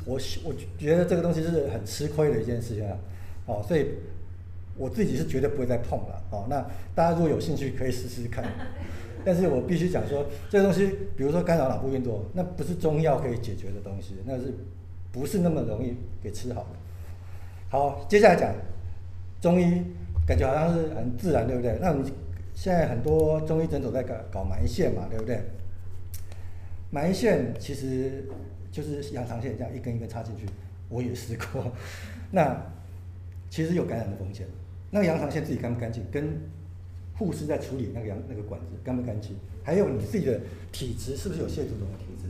[0.06, 2.98] 我我觉得这个东西是很吃亏的一件事情啊，
[3.46, 3.88] 哦，所以
[4.78, 6.66] 我自己是绝对不会再碰了，哦，那
[6.96, 8.46] 大家如果有兴趣可以试试看，
[9.26, 10.88] 但是我必须讲说，这个东西，
[11.18, 14.54] 比如说干扰脑部运作，那不是中药可以解决的东西，那是
[15.12, 16.70] 不是那么容易给吃好的？
[17.72, 18.52] 好，接下来讲
[19.40, 19.84] 中医，
[20.26, 21.78] 感觉好像是很自然，对不对？
[21.80, 22.12] 那你
[22.56, 25.40] 现在很多中医诊所在搞搞埋线嘛，对不对？
[26.90, 28.26] 埋线其实
[28.72, 30.48] 就是羊肠线这样一根一根插进去，
[30.90, 31.72] 我也试过。
[32.32, 32.60] 那
[33.52, 34.48] 其实有感染的风险。
[34.90, 36.28] 那个羊肠线自己干不干净，跟
[37.16, 40.40] 护士在处理那个羊那个管子干不干净，还有你自己的
[40.72, 42.28] 体质是不是有蟹足肿的体质。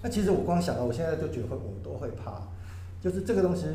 [0.00, 2.48] 那其实我光想到，我现在就觉得会我都会怕，
[3.00, 3.66] 就是这个东西、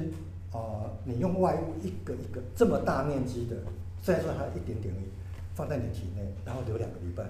[0.58, 3.58] 呃，你用外物一个一个这么大面积的，
[4.02, 5.10] 虽然说它一点点而已，
[5.54, 7.24] 放在你体内，然后留两个礼拜，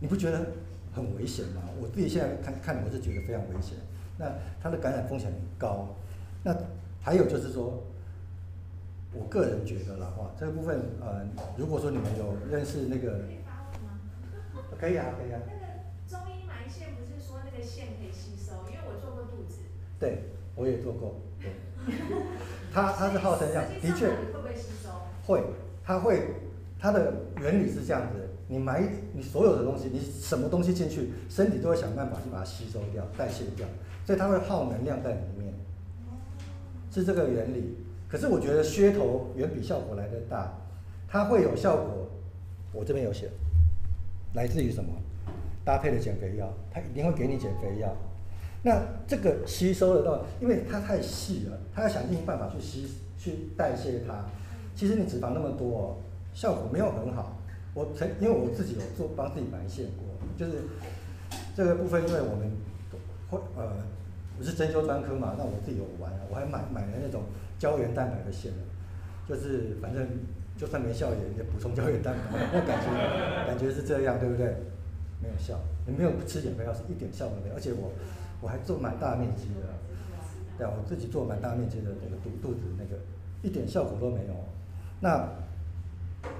[0.00, 0.44] 你不觉得？
[0.92, 3.78] 很危险吗，我自己现在看看，我是觉得非常危险。
[4.18, 4.26] 那
[4.60, 5.86] 它的感染风险很高。
[6.42, 6.52] 那
[7.00, 7.84] 还有就是说，
[9.14, 11.24] 我个人觉得啦，话这个部分，呃，
[11.56, 13.20] 如果说你们有认识那个，
[14.80, 15.38] 可以啊，可以啊。
[15.46, 18.66] 那个中医埋线不是说那个线可以吸收？
[18.66, 19.60] 因为我做过肚子。
[20.00, 20.24] 对，
[20.56, 21.20] 我也做过。
[21.86, 21.94] 对。
[22.72, 24.08] 它它是号称这样，的确。
[24.08, 24.90] 会不会吸收？
[25.26, 25.42] 会，
[25.84, 26.22] 它会，
[26.78, 28.26] 它的原理是这样子的。
[28.46, 33.66] 你埋你所有的东西，你什么东西进去，身体都会想办法去把它吸收掉、代谢掉，
[34.04, 35.54] 所以它会耗能量在里面，
[36.90, 37.76] 是这个原理。
[38.08, 40.52] 可是我觉得噱头远比效果来的大，
[41.08, 42.08] 它会有效果。
[42.72, 43.30] 我这边有写，
[44.34, 44.90] 来自于什么？
[45.64, 47.96] 搭配的减肥药，它一定会给你减肥药。
[48.62, 52.86] 那这个吸收得到，因为它太细了，它要想尽办法去吸、
[53.18, 54.24] 去代谢它。
[54.74, 55.98] 其实你脂肪那么多，
[56.34, 57.38] 效果没有很好。
[57.72, 60.04] 我曾因为我自己有做帮自己埋线过，
[60.36, 60.62] 就是
[61.56, 62.50] 这个部分，因为我们
[63.28, 63.76] 会呃
[64.36, 67.22] 不是针灸专科嘛，那我自己有玩，我还买买了那种
[67.58, 68.52] 胶原蛋白的线，
[69.28, 70.06] 就是反正
[70.56, 74.54] 就算没效也也补充胶原蛋白，那感觉感觉是这样，对不对？
[75.22, 77.92] 没有效，你没有吃减肥药是一点效果没有，而且我
[78.40, 79.68] 我还做蛮大面积的，
[80.58, 83.02] 对，我自己做蛮大面积的那个肚肚子那个
[83.42, 84.34] 一点效果都没有，
[85.00, 85.28] 那。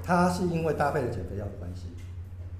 [0.02, 1.86] 它是因为搭配了减肥药的关系，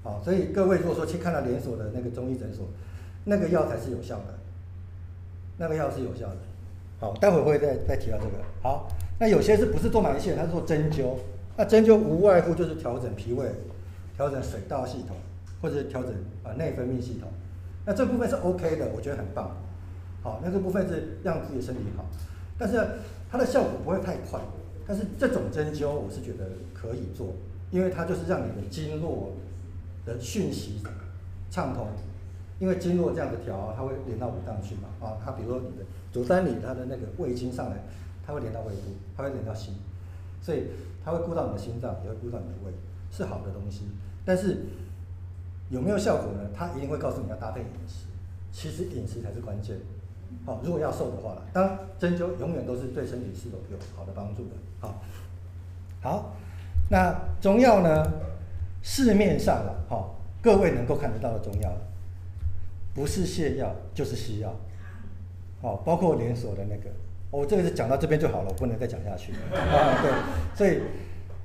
[0.01, 2.65] 好，所以各位如果说去看了连锁的那个中医诊所，
[3.25, 4.39] 那个药才是有效的，
[5.57, 6.37] 那个药是有效的。
[6.99, 8.31] 好，待会会再再提到这个。
[8.63, 8.87] 好，
[9.19, 11.13] 那有些是不是做埋线，它是做针灸，
[11.55, 13.47] 那针灸无外乎就是调整脾胃、
[14.15, 15.15] 调整水道系统，
[15.61, 16.11] 或者调整
[16.43, 17.29] 啊内分泌系统。
[17.85, 19.55] 那这部分是 OK 的，我觉得很棒。
[20.21, 22.05] 好，那这部分是让自己的身体好，
[22.57, 22.79] 但是
[23.29, 24.39] 它的效果不会太快。
[24.87, 27.33] 但是这种针灸，我是觉得可以做，
[27.71, 29.33] 因为它就是让你的经络
[30.05, 30.81] 的讯息
[31.49, 31.87] 畅通，
[32.59, 37.77] 因为经络这样子调，它会连到五脏去嘛，啊，它比如说你的足三里，它的那个胃经上来，
[38.25, 39.75] 它会连到胃部，它会连到心，
[40.41, 40.65] 所以
[41.05, 42.73] 它会顾到你的心脏，也会顾到你的胃，
[43.11, 43.85] 是好的东西。
[44.25, 44.65] 但是
[45.71, 46.49] 有没有效果呢？
[46.53, 48.05] 它一定会告诉你要搭配饮食，
[48.51, 49.77] 其实饮食才是关键。
[50.45, 54.51] 好，如果要瘦的话，当然针灸永远都是对身体是有有好的帮助的。
[54.79, 55.01] 好，
[56.01, 56.35] 好，
[56.89, 58.11] 那中药呢？
[58.83, 61.71] 市面上了，好，各位能够看得到的中药，
[62.95, 64.51] 不是泻药就是西药，
[65.61, 66.89] 好，包括连锁的那个，
[67.29, 69.33] 我这个是讲到这边就好了，我不能再讲下去。
[69.53, 70.11] 啊，对，
[70.55, 70.81] 所以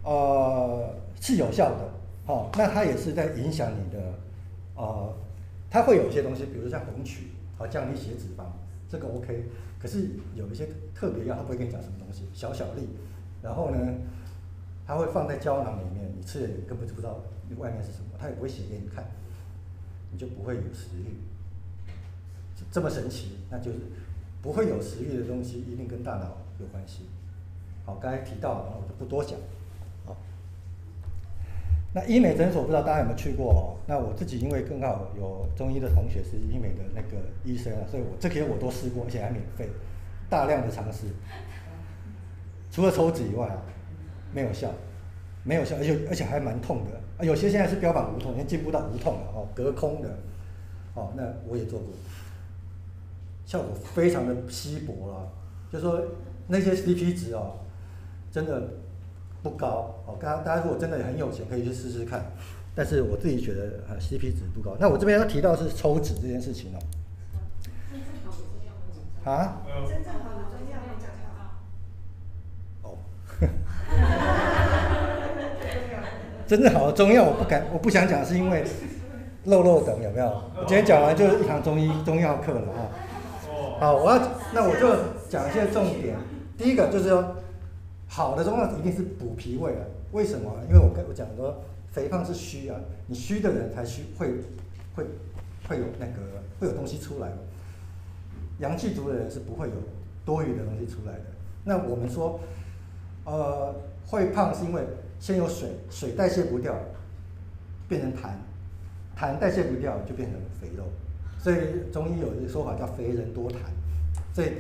[0.03, 1.91] 呃是有效的，
[2.27, 4.15] 好，那它也是在影响你的
[4.75, 5.15] 呃，
[5.71, 8.45] 它会有一些东西，比如像红曲，啊，降低血脂肪，
[8.89, 9.45] 这个 OK。
[9.81, 12.89] 可是有一些特别药，它不会跟你讲什么东西，小小粒，
[13.43, 13.79] 然后呢，
[14.85, 17.21] 它会放在胶囊里面，你吃了你根本就不知道
[17.59, 19.05] 外面是什么，它也不会写给你看，
[20.11, 21.15] 你就不会有食欲。
[22.73, 23.79] 这么神奇，那就是
[24.43, 27.03] 不会有食欲的东西，一定跟大脑有关系。
[27.85, 29.39] 好，刚才提到了，我就不多讲。
[31.97, 33.81] 那医美诊所不知道大家有没有去过哦？
[33.87, 39.67] 那我自己因为更好有中医的同学是医美的那个医生啊，所以我这些我都试过，而且还免费，
[40.29, 41.07] 大量的尝试。
[42.71, 43.63] 除了抽脂以外啊，
[44.31, 44.71] 没有效，
[45.43, 47.25] 没有效，而且而且还蛮痛的啊。
[47.25, 50.19] 有些现在是标榜无痛，已经进步到无痛了哦，隔空的。
[50.93, 51.89] 哦，那我也做过。
[53.47, 55.33] 效果非常的稀薄了，
[55.73, 55.99] 就说
[56.47, 57.59] 那些 CP 值哦，
[58.31, 58.69] 真的
[59.49, 60.17] 不高哦。
[60.21, 62.33] 大家大家如果真的很有钱，可以去试试看。
[62.75, 64.77] 但是我自己觉得啊，CP 值不高。
[64.81, 66.79] 那我这边要提到是抽脂这件事情哦。
[69.31, 69.63] 啊？
[69.89, 71.27] 真正好的中药没讲到。
[72.91, 72.99] 哦。
[76.47, 78.65] 真正好的中药我不敢，我不想讲，是因为
[79.45, 80.27] 漏漏等有没有？
[80.57, 82.91] 我今天讲完就是一堂中医中药课了啊。
[83.79, 84.21] 好，我要
[84.53, 84.89] 那我就
[85.29, 86.17] 讲一些重点。
[86.59, 87.37] 第一个就是说，
[88.09, 89.87] 好的中药一定是补脾胃的。
[90.13, 90.51] 为什么？
[90.69, 94.35] 因为我跟我讲说，肥胖是虚啊，你虚的人才虚会
[94.95, 95.05] 会
[95.69, 97.31] 会有那个会有东西出来。
[98.59, 99.75] 阳气足的人是不会有
[100.25, 101.25] 多余的东西出来的。
[101.65, 102.41] 那我们说，
[103.25, 103.75] 呃，
[104.07, 104.83] 会胖是因为
[105.19, 106.75] 先有水，水代谢不掉，
[107.89, 108.31] 变成痰，
[109.19, 110.85] 痰代谢不掉就变成肥肉。
[111.39, 113.57] 所以中医有一个说法叫“肥人多痰”，
[114.33, 114.53] 所以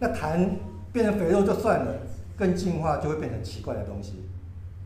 [0.00, 0.48] 那痰
[0.92, 1.94] 变成肥肉就算了，
[2.36, 4.24] 更进化就会变成奇怪的东西，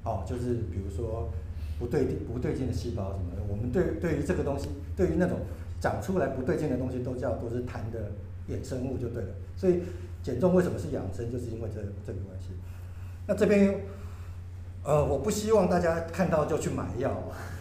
[0.04, 1.30] 哦，就是比如说
[1.78, 3.42] 不对不对劲的细胞什么的。
[3.48, 5.40] 我们对对于这个东西，对于那种
[5.80, 8.12] 长出来不对劲的东西，都叫都是痰的
[8.48, 9.28] 衍生物就对了。
[9.56, 9.82] 所以
[10.22, 12.50] 减重为什么是养生，就是因为这这个关系。
[13.26, 13.80] 那这边
[14.84, 17.10] 呃，我不希望大家看到就去买药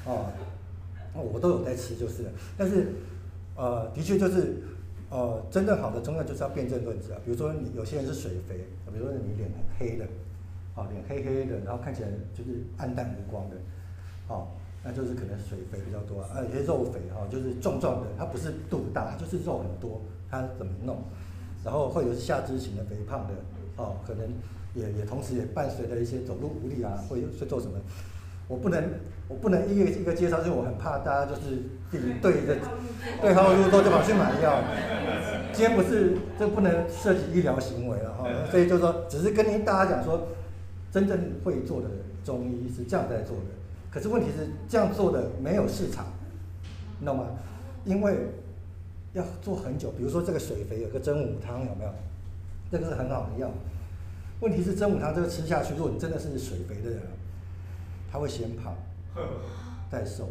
[0.05, 0.27] 哦，
[1.13, 2.93] 我都有在吃就是了，但是。
[3.55, 4.63] 呃，的确就是，
[5.09, 7.19] 呃，真正好的中药就是要辨证论治啊。
[7.25, 10.05] 比如说你有些人是水肥，比如说你脸很黑的，
[10.75, 13.55] 啊，脸黑黑的，然后看起来就是暗淡无光的，
[14.31, 14.45] 啊，
[14.83, 16.37] 那就是可能水肥比较多啊。
[16.43, 21.01] 有些肉肥哈，就是壮壮的，它不是肚子大，就是肉很多，它怎么弄？
[21.63, 23.33] 然后或者是下肢型的肥胖的，
[23.77, 24.27] 哦，可能
[24.75, 27.79] 也也同时也伴随着一些走路无力啊，会会做什么？
[28.49, 28.83] 我不能，
[29.27, 31.41] 我不能一个一个介绍，因为我很怕大家就是
[31.91, 32.57] 自己对着
[33.21, 34.63] 对号入座就跑去买药。
[35.53, 40.29] 今天不是，这不能涉及医疗行为了哈，所以就是说，只是跟您大家讲说，
[40.91, 41.87] 真正会做的
[42.23, 43.43] 中医是这样在做的。
[43.91, 46.07] 可是问题是，这样做的没有市场，
[46.99, 47.27] 你懂吗？
[47.85, 48.15] 因为
[49.13, 49.91] 要做很久。
[49.91, 51.91] 比如说这个水肥有个真武汤有没有？
[52.71, 53.51] 这个是很好的药。
[54.39, 56.99] 问题是真武汤这个吃下去，如果你真的是水肥的人。
[58.11, 58.75] 他会先跑，
[59.91, 60.29] 再瘦，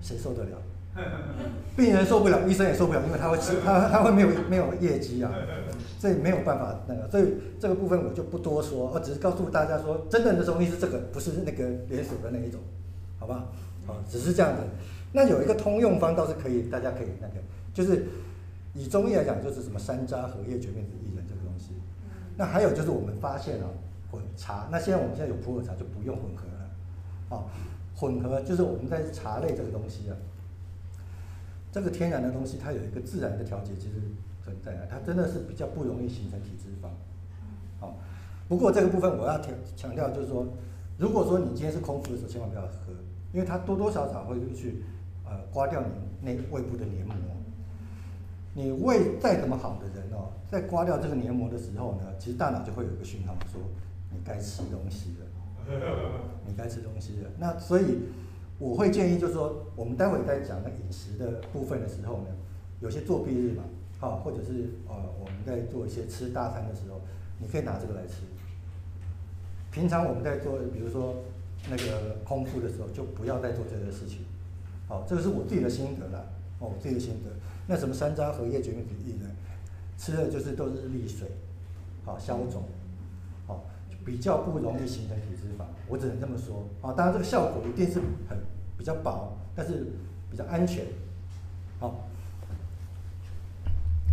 [0.00, 0.58] 谁受得了？
[1.74, 5.32] 病人受不了，医生也受不了，因为他会吃，他他会没有没有业绩啊，
[5.98, 12.60] 所以没有办法那个，所以这个部分我就不多说，我只是告诉大家说，真正的中医是这个，不是那个连锁的那一种，
[13.18, 13.46] 好吧？
[13.86, 14.62] 好，只是这样子。
[15.12, 17.34] 那有一个通用方倒是可以，大家可以那个，
[17.72, 18.06] 就是
[18.74, 21.70] 以中医来讲，就是什么山楂、荷叶、决明子、薏仁这个东西。
[22.36, 23.66] 那还有就是我们发现啊，
[24.10, 26.44] 混茶，那现在我们现在有普洱茶，就不用混合。
[27.32, 27.44] 哦，
[27.96, 30.16] 混合就是我们在茶类这个东西啊，
[31.72, 34.02] 这个天然的东西，它有一个自然的调节机制
[34.44, 36.90] 存在啊，它真的是比较不容易形成体脂肪。
[37.80, 37.96] 好，
[38.48, 40.46] 不过这个部分我要强强调，就是说，
[40.98, 42.92] 如果说你今天是空腹的时候，千万不要喝，
[43.32, 44.84] 因为它多多少少会去
[45.24, 47.14] 呃刮掉你内胃部的黏膜。
[48.54, 53.58] 你胃再怎么好的人哦，在刮掉这个黏膜的时候呢，其实大脑就会有一个讯号说，
[54.10, 55.26] 你该吃东西了。
[56.46, 57.98] 你该吃东西了，那所以
[58.58, 62.28] 我会建议，就是说，我们待会在讲那饮食的部分的时候呢，
[62.80, 63.62] 有些作弊日嘛，
[63.98, 67.00] 好，或者是呃，我们在做一些吃大餐的时候，
[67.38, 68.14] 你可以拿这个来吃。
[69.70, 71.16] 平常我们在做，比如说
[71.70, 74.18] 那个空腹的时候，就不要再做这个事情。
[74.88, 76.26] 好，这个是我自己的心得了，
[76.58, 77.30] 哦，我自己的心得。
[77.66, 79.30] 那什么山楂、荷叶、决明子、薏仁，
[79.96, 81.28] 吃的就是都是利水，
[82.04, 82.64] 好消肿。
[84.04, 86.92] 比较不容易形成体脂肪，我只能这么说啊。
[86.92, 88.38] 当然，这个效果一定是很
[88.76, 89.86] 比较薄，但是
[90.30, 90.84] 比较安全。
[91.78, 92.08] 好，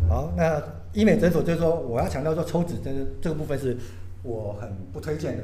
[0.08, 0.62] 好，那
[0.94, 3.78] 医美诊所就是说，我要强调说，抽脂这个这个部分是
[4.24, 5.44] 我很不推荐的。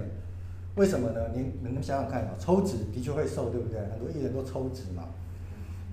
[0.75, 1.21] 为什么呢？
[1.33, 3.79] 你你们想想看啊，抽脂的确会瘦，对不对？
[3.91, 5.03] 很多艺人都抽脂嘛。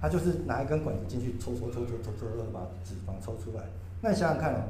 [0.00, 3.62] 他就是拿一根管子进去抽抽抽抽抽抽抽，把脂肪抽出来。
[4.00, 4.64] 那你想想看哦，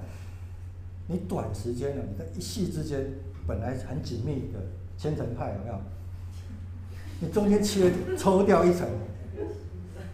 [1.07, 3.07] 你短时间呢，你在一夕之间，
[3.47, 4.59] 本来很紧密的
[4.97, 5.74] 千层派有没有？
[7.20, 8.88] 你中间切抽掉一层，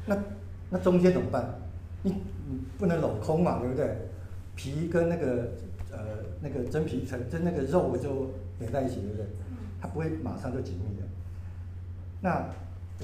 [0.07, 0.17] 那
[0.71, 1.55] 那中间怎么办？
[2.03, 2.13] 你
[2.47, 3.97] 你不能镂空嘛，对不对？
[4.55, 5.53] 皮跟那个
[5.91, 5.99] 呃
[6.41, 9.27] 那个真皮层，跟那个肉就连在一起，对不对？
[9.81, 11.07] 它不会马上就紧密的。
[12.21, 12.45] 那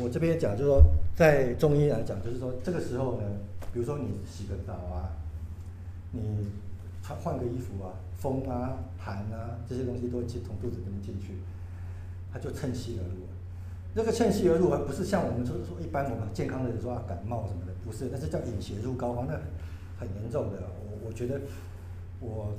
[0.02, 0.82] 我这边讲就是说，
[1.14, 3.24] 在中医来讲，就是说这个时候呢，
[3.72, 5.08] 比如说你洗个澡啊，
[6.10, 6.20] 你
[7.04, 11.34] 穿换个衣服啊，风啊、寒啊这些东西都会进从肚子里面进去，
[12.32, 13.26] 他就趁虚而入。
[13.94, 19.34] 这个趁虚而入，而不是像我们说说一般我们健康的人说啊感冒什么的，不是，那是叫引邪入膏肓，那
[20.00, 20.58] 很严重的。
[20.80, 21.38] 我我觉得
[22.20, 22.54] 我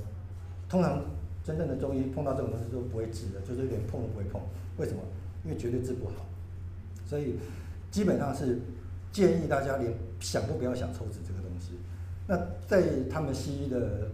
[0.70, 1.02] 通常
[1.44, 4.40] 真正的中医碰到这种东西都不会治的，就是连碰都不会碰。
[4.78, 5.00] 为什么？
[5.44, 6.14] 因为绝对治不好。
[7.08, 7.40] 所以
[7.90, 8.60] 基本上是
[9.12, 11.45] 建议大家连想都不要想抽脂这个。
[12.28, 14.10] 那在他们西医的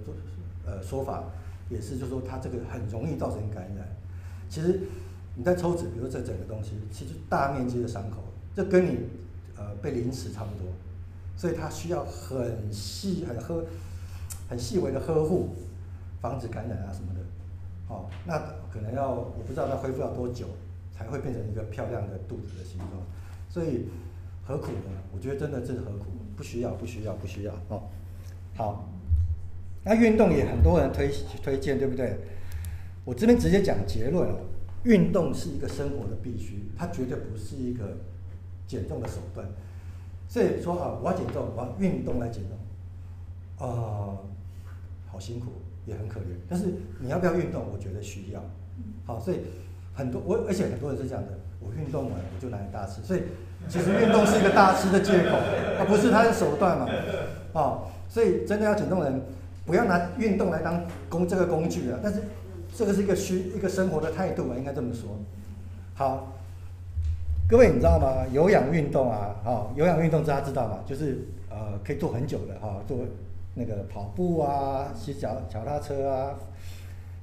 [0.66, 1.24] 呃说法
[1.70, 3.88] 也是，就是说它这个很容易造成感染。
[4.50, 4.82] 其实
[5.36, 8.18] 你在抽脂，比如这整个东西，其实大面积的伤口，
[8.56, 9.00] 这跟你
[9.58, 10.72] 呃被凌迟差不多。
[11.36, 13.64] 所以它需要很细、很呵、
[14.50, 15.50] 很细微的呵护，
[16.22, 17.20] 防止感染啊什么的。
[17.88, 18.38] 哦，那
[18.72, 20.48] 可能要我不知道它恢复要多久。
[20.94, 22.90] 才会变成一个漂亮的肚子的形状，
[23.50, 23.88] 所以
[24.46, 25.02] 何苦呢？
[25.12, 26.06] 我觉得真的是何苦？
[26.38, 27.82] 不需要，不需要，不需要哦。
[28.62, 28.88] 好，
[29.84, 31.10] 那运动也很多人推
[31.42, 32.16] 推荐，对不对？
[33.04, 34.30] 我这边直接讲结论，
[34.84, 37.98] 运动是一个生活的必须，它绝对不是一个
[38.68, 39.48] 减重的手段。
[40.28, 42.56] 所以说啊，我要减重，我要运动来减重，
[43.58, 44.18] 啊、呃，
[45.12, 45.54] 好辛苦，
[45.88, 46.26] 也很可怜。
[46.48, 46.68] 但是
[47.00, 47.66] 你要不要运动？
[47.74, 48.44] 我觉得需要。
[49.08, 49.40] 好，所以。
[49.94, 53.24] 很多我，而且很多人是这样的，我运动完我就来大吃，所以
[53.68, 55.36] 其实运动是一个大吃的借口，
[55.78, 56.88] 它不是它的手段嘛，
[57.52, 59.22] 哦，所以真的要减重人，
[59.66, 62.22] 不要拿运动来当工这个工具啊，但是
[62.76, 65.18] 这个是一个需一个生活的态度啊，应该这么说。
[65.94, 66.34] 好，
[67.48, 68.28] 各位你知道吗？
[68.34, 70.80] 有氧运动啊，哦，有氧运动大家知道吗？
[70.86, 72.98] 就是呃可以做很久的哈，做
[73.54, 76.36] 那个跑步啊，骑脚脚踏车啊，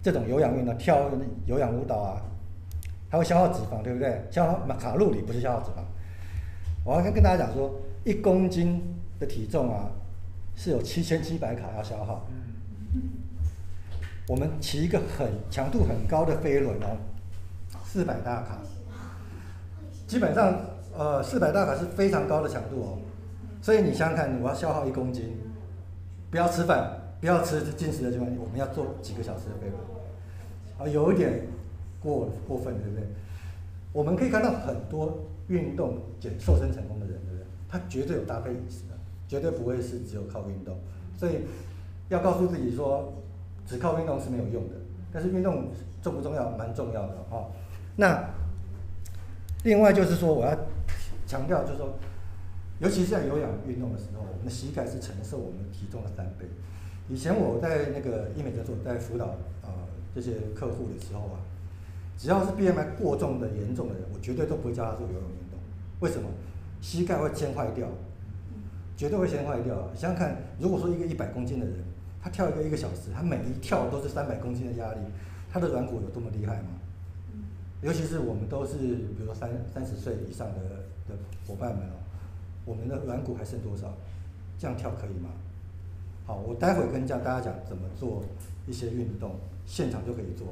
[0.02, 1.10] 这种有氧运动，跳
[1.44, 2.22] 有氧舞蹈啊。
[3.10, 4.22] 它会消耗脂肪，对不对？
[4.30, 5.82] 消耗卡路里，不是消耗脂肪。
[6.84, 8.82] 我要跟跟大家讲说，一公斤
[9.18, 9.90] 的体重啊，
[10.58, 12.26] 是有七千七百卡要消耗。
[14.28, 16.98] 我们骑一个很强度很高的飞轮哦，
[17.84, 18.58] 四百大卡。
[20.08, 20.60] 基本上，
[20.92, 22.98] 呃，四百大卡是非常高的强度哦。
[23.62, 25.36] 所以你想想看，我要消耗一公斤，
[26.30, 26.90] 不要吃饭，
[27.20, 29.78] 不要吃进食的情况，我们要做几个小时的飞轮。
[30.78, 31.46] 啊，有一点。
[32.00, 33.04] 过过分对不对？
[33.92, 37.44] 我们可以看到很多运动减瘦身成功的人，对不对？
[37.68, 38.87] 他绝对有搭配饮食的，
[39.28, 40.76] 绝对不会是只有靠运动。
[41.16, 41.42] 所以
[42.08, 43.12] 要告诉自己说，
[43.66, 44.74] 只靠运动是没有用的。
[45.12, 45.68] 但是运动
[46.02, 46.50] 重不重要？
[46.56, 47.52] 蛮重要的哦。
[47.96, 48.28] 那
[49.62, 50.56] 另外就是说，我要
[51.26, 51.96] 强调就是说，
[52.80, 56.46] 尤其是在有氧运动的时候，我们的膝盖是承受我们体重的三倍。
[57.08, 59.26] 以前我在那个医美诊所在辅导、
[59.62, 59.70] 呃、
[60.14, 61.38] 这些客户的时候啊。
[62.20, 65.60] 只要是 BMI 过重的严重的人，我绝对都不会叫他做游泳运动。
[66.00, 66.28] 为什么？
[66.80, 67.86] 膝盖会先坏掉，
[68.98, 69.76] 绝对会先坏掉。
[69.94, 71.76] 想想看，如果说一个一百公斤的人，
[72.20, 74.98] 他跳一个一个小时，他每一跳都是三百公斤的压力，
[75.48, 76.70] 他的软骨有多么厉害吗？
[77.80, 80.60] 尤其是我们都是，比如说三三十岁以上的
[81.08, 81.14] 的
[81.46, 81.94] 伙伴们哦，
[82.64, 83.94] 我们的软骨还剩多少？
[84.58, 85.30] 这样跳可以吗？
[86.26, 88.24] 好，我待会跟教大家讲怎么做
[88.66, 90.48] 一些运动，现场就可以做。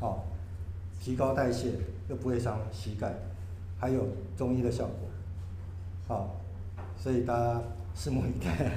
[0.00, 0.26] 好。
[1.02, 1.70] 提高代谢
[2.10, 3.14] 又不会伤膝盖，
[3.78, 4.06] 还有
[4.36, 5.08] 中医的效果，
[6.06, 6.39] 好，
[7.02, 7.60] 所以大家
[7.96, 8.70] 拭目以待。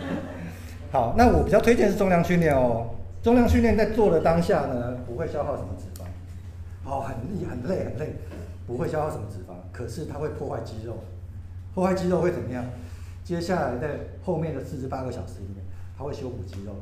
[0.90, 2.88] 好，那我比较推荐是重量训练哦。
[3.22, 6.04] 重量训练在做的当下呢，不会消耗什么脂肪，
[6.90, 8.14] 哦，很累很累很累，
[8.66, 10.96] 不会消耗什么脂肪，可是它会破坏肌肉，
[11.74, 12.64] 破坏肌肉会怎么样？
[13.22, 15.62] 接下来在后面的四十八个小时里面，
[15.98, 16.72] 它会修补肌肉，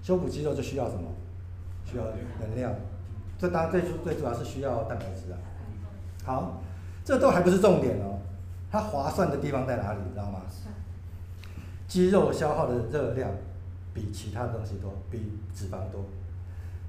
[0.00, 1.02] 修补肌肉就需要什么？
[1.84, 2.04] 需要
[2.40, 2.72] 能量。
[3.36, 5.36] 这当然最最主要是需要蛋白质啊。
[6.24, 6.62] 好，
[7.04, 8.13] 这都还不是重点哦。
[8.74, 10.00] 它划算的地方在哪里？
[10.04, 10.42] 你知道吗？
[11.86, 13.30] 肌肉消耗的热量
[13.94, 16.04] 比其他东西多，比脂肪多。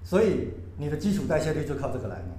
[0.03, 2.33] 所以你的基础代谢率就靠这个来嘛。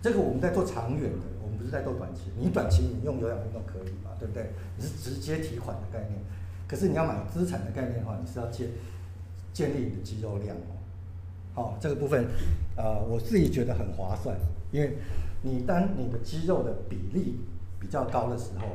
[0.00, 2.30] 这个我们在做长远的，我们不是在做短期。
[2.38, 4.12] 你短期你用有氧运动可以嘛？
[4.18, 4.48] 对不对？
[4.78, 6.18] 你是直接提款的概念。
[6.66, 8.68] 可是你要买资产的概念的话，你是要建
[9.52, 10.72] 建立你的肌肉量哦。
[11.52, 12.24] 好，这个部分，
[12.78, 14.34] 呃，我自己觉得很划算，
[14.72, 14.96] 因为
[15.42, 17.40] 你当你的肌肉的比例
[17.80, 18.66] 比较高的时候，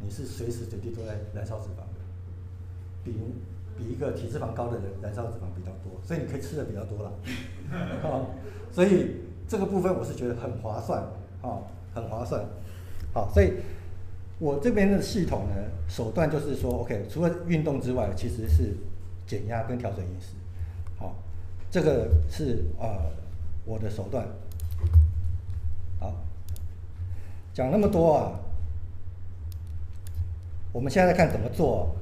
[0.00, 2.00] 你是随时随地都在燃烧脂肪的，
[3.02, 3.14] 比
[3.76, 7.12] 比一个体脂肪高的人燃烧脂肪比较多，所以你可以吃的比较多了。
[8.02, 8.30] 好，
[8.72, 11.02] 所以这个部分我是觉得很划算，
[11.42, 11.60] 啊，
[11.94, 12.44] 很划算。
[13.12, 13.54] 好，所以
[14.38, 15.54] 我这边的系统呢，
[15.88, 18.74] 手段就是说，OK，除了运动之外，其实是
[19.26, 20.34] 减压跟调整饮食。
[20.98, 21.14] 好，
[21.70, 23.10] 这个是呃
[23.64, 24.26] 我的手段。
[25.98, 26.14] 好，
[27.56, 28.32] 讲那么多啊，
[30.72, 31.96] 我们现在看怎么做。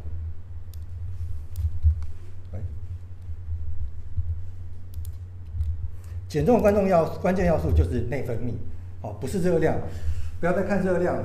[6.26, 8.54] 减重关重要关键要素就是内分泌，
[9.00, 9.78] 哦，不是热量，
[10.40, 11.22] 不要再看热量，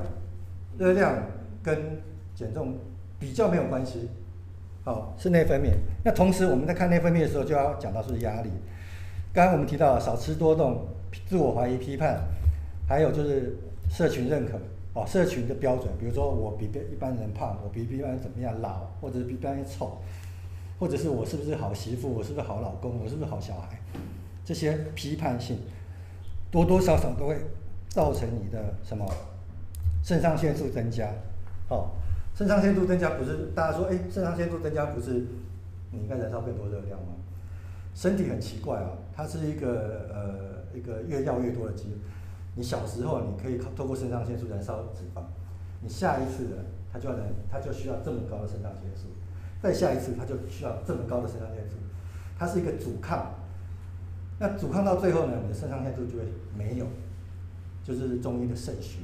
[0.78, 1.16] 热量
[1.64, 2.00] 跟
[2.36, 2.78] 减重
[3.18, 4.12] 比较没有关系，
[4.84, 5.72] 哦，是内分泌。
[6.06, 8.52] 那同时我们在看内分泌的时候，就要讲到是压力。
[9.34, 10.86] 刚刚我们提到少吃多动、
[11.26, 12.22] 自我怀疑、批判，
[12.88, 13.58] 还有就是
[13.90, 14.60] 社群认可，
[14.94, 19.98] 哦，社群的标准，比如说我比别一般人胖，我比一般人怎么样老，或者是比一般人丑，
[20.80, 23.80] 或者是我是不是好媳妇，我是不是好老公，我是不是好小孩。
[24.46, 25.58] 这些批判性
[26.50, 27.36] 多多少少都会
[27.90, 29.06] 造成你的什么
[30.04, 31.10] 肾上腺素增加，
[31.70, 31.90] 哦，
[32.36, 35.26] 肾上腺素增加不是大家说，哎，肾上腺素增加不是
[35.92, 37.08] 你应该燃烧更多热量吗？
[37.96, 41.88] 身体很奇怪啊，它是一个呃一个越要越多的机。
[42.56, 45.22] 你小时候你可以靠透过肾上腺素燃烧脂肪，
[45.82, 49.08] 你下一次的它就要燃，它就需要这么高的肾上腺素，
[49.62, 51.76] 再下一次它就需要这么高的肾上腺素，
[52.38, 53.34] 它是一个阻抗。
[54.42, 56.24] 那阻抗到最后呢，你的肾上腺素就会
[56.58, 56.86] 没有，
[57.84, 59.00] 就是中医的肾虚，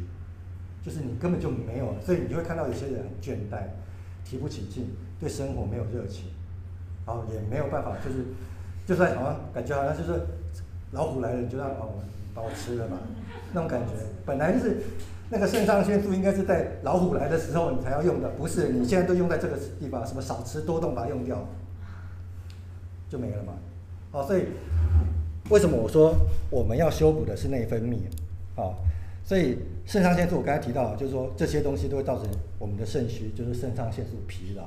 [0.81, 3.63] 就是你根本就没有，所以你就会看到有些人很倦怠，
[4.23, 4.87] 提不起劲，
[5.19, 6.29] 对生活没有热情，
[7.05, 8.25] 然后也没有办法，就是
[8.85, 10.21] 就算好像感觉好像就是
[10.95, 12.01] 老虎来了，你就让哦
[12.33, 12.97] 把我吃了吧，
[13.53, 13.93] 那种感觉，
[14.25, 14.77] 本来就是
[15.29, 21.47] 那个肾上腺素应该是在老虎来的时候你才要用的，不是你现在都用在这个地方，什么少吃多动把它用掉，
[23.07, 23.53] 就没了嘛，
[24.11, 24.45] 好，所以。
[25.51, 26.11] 为什么我说
[26.49, 27.97] 我们要修补的是内分泌？
[28.59, 28.73] 啊，
[29.23, 32.27] 所以肾上腺素我刚才提到，就是说这些东西都会造成
[32.57, 34.63] 我们的肾虚，就是肾上腺素疲劳。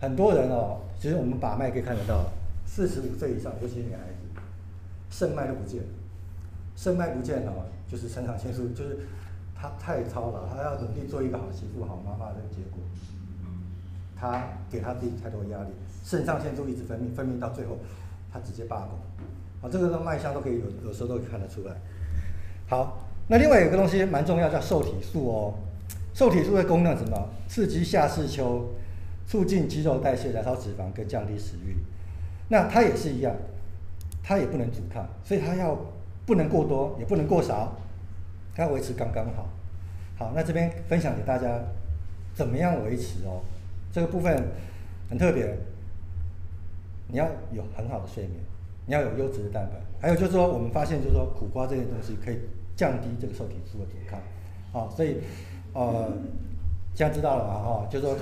[0.00, 2.32] 很多人哦，其实我们把脉可以看得到，
[2.66, 4.19] 四十五岁以上，尤其女孩子，
[5.10, 5.82] 肾脉都不见，
[6.76, 7.52] 肾脉不见了，
[7.88, 9.00] 就是肾上腺素，就是
[9.54, 12.80] 他太操劳，他要努力做一个好媳妇、好妈妈的结果，
[14.16, 15.70] 他给他自己太多压力，
[16.04, 17.76] 肾上腺素一直分泌，分泌到最后，
[18.32, 18.98] 他直接罢工。
[19.62, 21.74] 啊，这个的脉象都可以有，有时候都可以看得出来。
[22.66, 25.54] 好，那另外有一个东西蛮重要，叫瘦体素哦。
[26.14, 27.28] 瘦体素的功能是什么？
[27.46, 28.70] 刺激下视丘，
[29.26, 31.76] 促进肌肉代谢，燃烧脂肪跟降低食欲。
[32.48, 33.34] 那它也是一样，
[34.22, 35.76] 它也不能阻抗，所以它要
[36.26, 37.76] 不能过多，也不能过少，
[38.54, 39.48] 它要维持刚刚好。
[40.18, 41.60] 好，那这边分享给大家，
[42.34, 43.40] 怎么样维持哦？
[43.92, 44.36] 这个部分
[45.08, 45.56] 很特别，
[47.08, 48.34] 你要有很好的睡眠。
[48.86, 52.40] 你要有优质的蛋白，还有就是说，我们发现就是说，苦瓜这些东西可以
[52.74, 54.18] 降低这个受体素的阻抗，
[54.72, 55.18] 好，所以
[55.74, 56.10] 呃，
[56.92, 57.54] 现在知道了嘛？
[57.62, 58.16] 哈，就是说，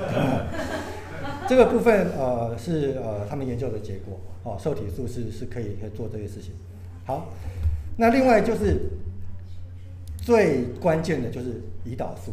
[1.49, 6.53] 这个部分呃是呃他们研究的结果，哦，瘦体素是是可以可以做这些事情。
[7.05, 7.29] 好，
[7.97, 8.91] 那另外就是
[10.17, 12.33] 最关键的就是胰岛素，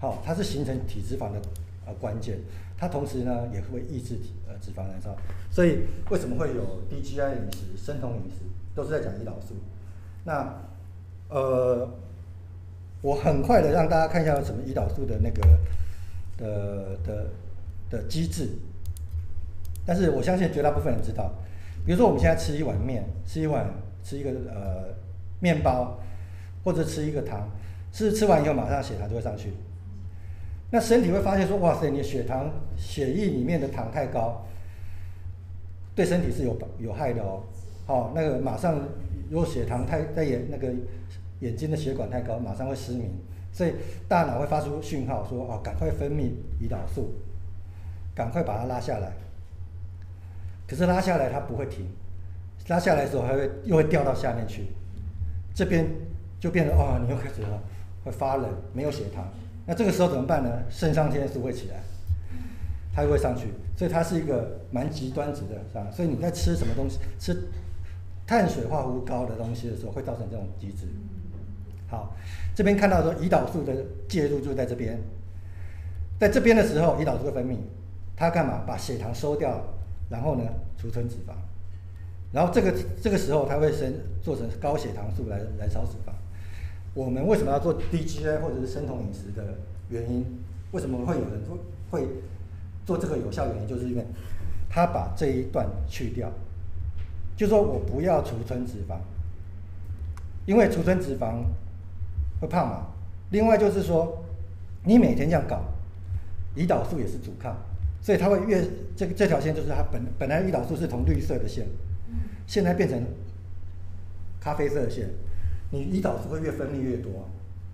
[0.00, 1.40] 好，它是形成体脂肪的
[1.86, 2.38] 呃关键，
[2.78, 4.32] 它同时呢也会抑制体。
[4.60, 5.16] 脂肪燃烧，
[5.50, 5.78] 所以
[6.08, 8.44] 为什么会有低 GI 饮食、生酮饮食，
[8.76, 9.56] 都是在讲胰岛素。
[10.24, 10.54] 那
[11.28, 11.88] 呃，
[13.00, 15.58] 我很快的让大家看一下什么胰岛素的那个
[16.36, 17.26] 的的
[17.90, 18.50] 的机制。
[19.84, 21.32] 但是我相信绝大部分人知道，
[21.84, 23.66] 比如说我们现在吃一碗面，吃一碗
[24.02, 24.94] 吃一个呃
[25.40, 25.98] 面包，
[26.64, 27.48] 或者吃一个糖，
[27.92, 29.52] 是吃完以后马上血糖就会上去。
[30.70, 34.44] 那身体会发现说，哇塞，你血糖、血液里面的糖太高。
[35.94, 37.42] 对身体是有有害的哦，
[37.84, 38.80] 好，那个马上
[39.28, 40.72] 如果血糖太在眼那个
[41.40, 43.10] 眼睛的血管太高，马上会失明，
[43.52, 43.74] 所以
[44.08, 47.12] 大脑会发出讯号说，哦，赶快分泌胰岛素，
[48.14, 49.12] 赶快把它拉下来。
[50.72, 51.86] 可是拉下来它不会停，
[52.68, 54.68] 拉下来的时候还会又会掉到下面去，
[55.54, 55.86] 这边
[56.40, 57.62] 就变成哦，你又开始了
[58.06, 59.28] 会发冷，没有血糖，
[59.66, 60.50] 那这个时候怎么办呢？
[60.70, 61.76] 肾上腺素会起来。
[62.94, 65.86] 它又会上去，所以它是一个蛮极端值的，是吧？
[65.90, 67.34] 所以你在吃什么东西，吃
[68.26, 70.86] 碳水化合物高的东西的时候，会造成这种机制。
[71.88, 72.14] 好，
[72.54, 73.74] 这边看到说胰岛素的
[74.08, 74.98] 介入就在这边，
[76.18, 77.56] 在这边的时候，胰岛素会分泌，
[78.16, 78.62] 它干嘛？
[78.66, 79.58] 把血糖收掉，
[80.12, 80.44] 然后呢，
[80.76, 81.32] 储存脂肪，
[82.32, 83.90] 然后这个这个时候它会生
[84.22, 86.12] 做成高血糖素来燃烧脂肪。
[86.92, 89.54] 我们为什么要做 DGI 或者是生酮饮食的
[89.88, 90.22] 原因？
[90.72, 91.58] 为什么会有人会
[91.90, 92.08] 会
[92.84, 93.66] 做这个有效原因？
[93.66, 94.04] 就是因为
[94.68, 96.30] 他把这一段去掉，
[97.34, 98.98] 就说我不要储存脂肪，
[100.44, 101.42] 因为储存脂肪
[102.38, 102.88] 会胖嘛。
[103.30, 104.22] 另外就是说，
[104.84, 105.62] 你每天这样搞，
[106.54, 107.56] 胰岛素也是阻抗，
[108.02, 108.62] 所以它会越
[108.96, 111.66] 这个这条线就是它本本来胰岛素是从绿色的线，
[112.46, 113.00] 现在变成
[114.40, 115.08] 咖啡色的线。
[115.70, 117.26] 你胰岛素会越分泌越多，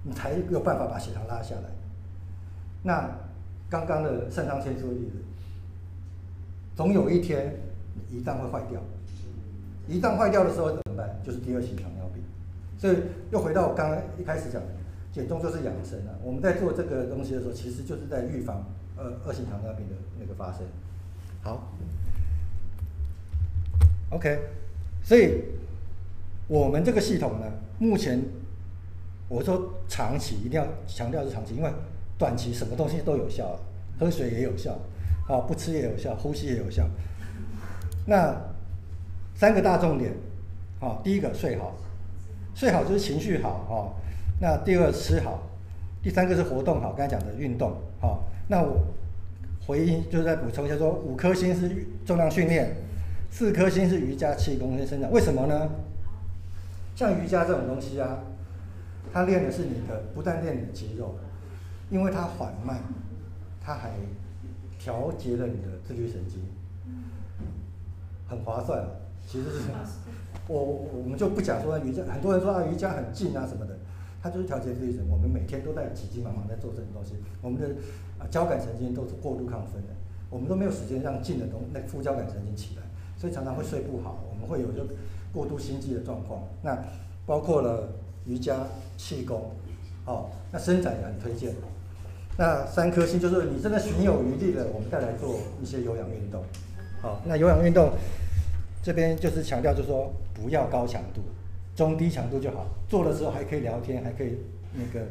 [0.05, 1.63] 你才有办法把血糖拉下来。
[2.83, 3.11] 那
[3.69, 5.17] 刚刚的肾上腺素的例子，
[6.77, 7.57] 总有一天
[8.13, 8.81] 胰脏会坏掉，
[9.89, 11.19] 胰脏坏掉的时候怎么办？
[11.25, 12.23] 就是第二型糖尿病。
[12.79, 12.97] 所以
[13.33, 14.69] 又回到我刚刚一开始讲的，
[15.13, 16.15] 减重就是养生啊。
[16.23, 18.65] 我们在做这个东西的时候，其实就是在预防
[18.99, 20.67] 二二型糖尿病的那个发生。
[21.43, 21.69] 好
[24.11, 24.41] ，OK，
[25.03, 25.45] 所以
[26.49, 27.47] 我们这个系统呢。
[27.81, 28.21] 目前，
[29.29, 31.71] 我说长期一定要强调是长期，因为
[32.19, 33.57] 短期什么东西都有效，
[34.01, 34.77] 喝水也有效，
[35.29, 36.91] 啊，不吃也有效，呼吸也有效。
[38.05, 38.37] 那
[39.37, 40.13] 三个大重点，
[40.81, 41.77] 啊，第一个睡好，
[42.53, 43.95] 睡好就是情绪好，啊，
[44.41, 45.41] 那第二个吃好，
[46.03, 48.87] 第三个是活动好，刚才讲的运动，好，那我
[49.67, 52.75] 回应就是在补充一下说，五颗星是重量训练，
[53.31, 55.71] 四颗星是瑜伽气功跟伸展，为什么呢？
[56.97, 58.19] 像瑜伽这种东西啊，
[59.13, 61.15] 它练的是你的，不但练你的肌肉，
[61.91, 62.81] 因为它缓慢，
[63.61, 63.91] 它还
[64.79, 66.41] 调节了你的自律神经，
[68.27, 68.85] 很划算。
[69.27, 69.81] 其实是这样，
[70.49, 73.78] 我我们就不讲说瑜伽，很多人说啊瑜伽很近啊什么的，
[74.23, 75.05] 它就是调节自律神。
[75.11, 77.69] 我们每天都在急急忙忙在做这种东西，我们的
[78.19, 79.95] 啊交感神经都是过度亢奋的，
[80.31, 82.83] 我们都没有时间让静的东那副交感神经起来，
[83.17, 84.87] 所以常常会睡不好，我们会有就。
[85.31, 86.77] 过度心悸的状况，那
[87.27, 87.87] 包括了
[88.25, 88.67] 瑜伽、
[88.97, 89.51] 气功，
[90.07, 91.55] 哦，那伸展也很推荐。
[92.39, 96.43] 那三颗星就是你真的行有余力了，我们再来做一些有氧运动。
[97.03, 97.91] 好，那有氧运动
[98.83, 101.21] 这边就是强调，就是说不要高强度，
[101.79, 102.67] 中低强度就好。
[102.89, 104.37] 做的时候还可以聊天，还可以
[104.75, 105.07] 那个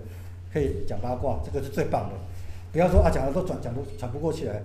[0.52, 2.16] 可以讲八卦，这个是最棒的。
[2.74, 4.62] 不要说啊，讲的都转讲不喘不过气来，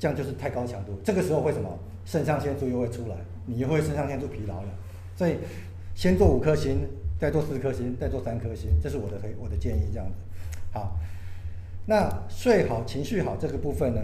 [0.00, 0.98] 这样就是太高强度。
[1.04, 1.78] 这个时候会什么？
[2.04, 3.14] 肾上腺素又会出来，
[3.46, 4.68] 你又会肾上腺素疲劳了。
[5.16, 5.36] 所以，
[5.94, 6.80] 先做五颗星，
[7.20, 10.14] 再做四颗星，再做三颗星，这是我的推我的建议，这样子。
[10.72, 10.96] 好，
[11.86, 14.00] 那睡好、情绪好这个部分呢，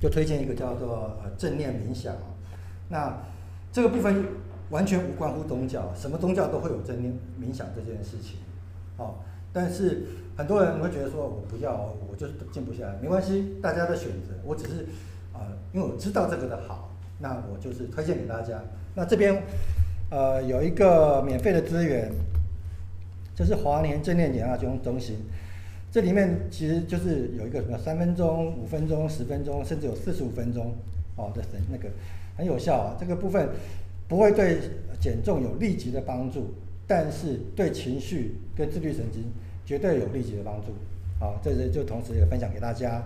[0.00, 2.14] 就推荐一个叫做呃正念冥想。
[2.88, 3.16] 那
[3.72, 4.24] 这个部分
[4.70, 8.38] 完全无关乎宗教，什么宗教都会有正念冥想这件事情。
[8.96, 9.16] 哦，
[9.52, 10.04] 但是
[10.36, 14.34] 很多人会觉得说，我不要，我就是静不下来，没关系，大家的选择。
[14.44, 14.86] 我只是
[15.32, 16.90] 啊、因为我知道这个的好，
[17.20, 18.60] 那我就是推荐给大家。
[18.94, 19.42] 那这边。
[20.08, 22.08] 呃，有一个免费的资源，
[23.34, 25.16] 这是华年正念减压中中心。
[25.90, 30.72] 这里面其实就是有一个什么三分钟、五分钟、十分钟，甚至有四十五分钟
[31.16, 31.88] 哦的神那个
[32.36, 32.96] 很有效啊。
[33.00, 33.48] 这个部分
[34.08, 34.58] 不会对
[35.00, 36.54] 减重有立即的帮助，
[36.86, 39.24] 但是对情绪跟自律神经
[39.64, 40.72] 绝对有立即的帮助。
[41.18, 43.02] 好，这是就同时也分享给大家。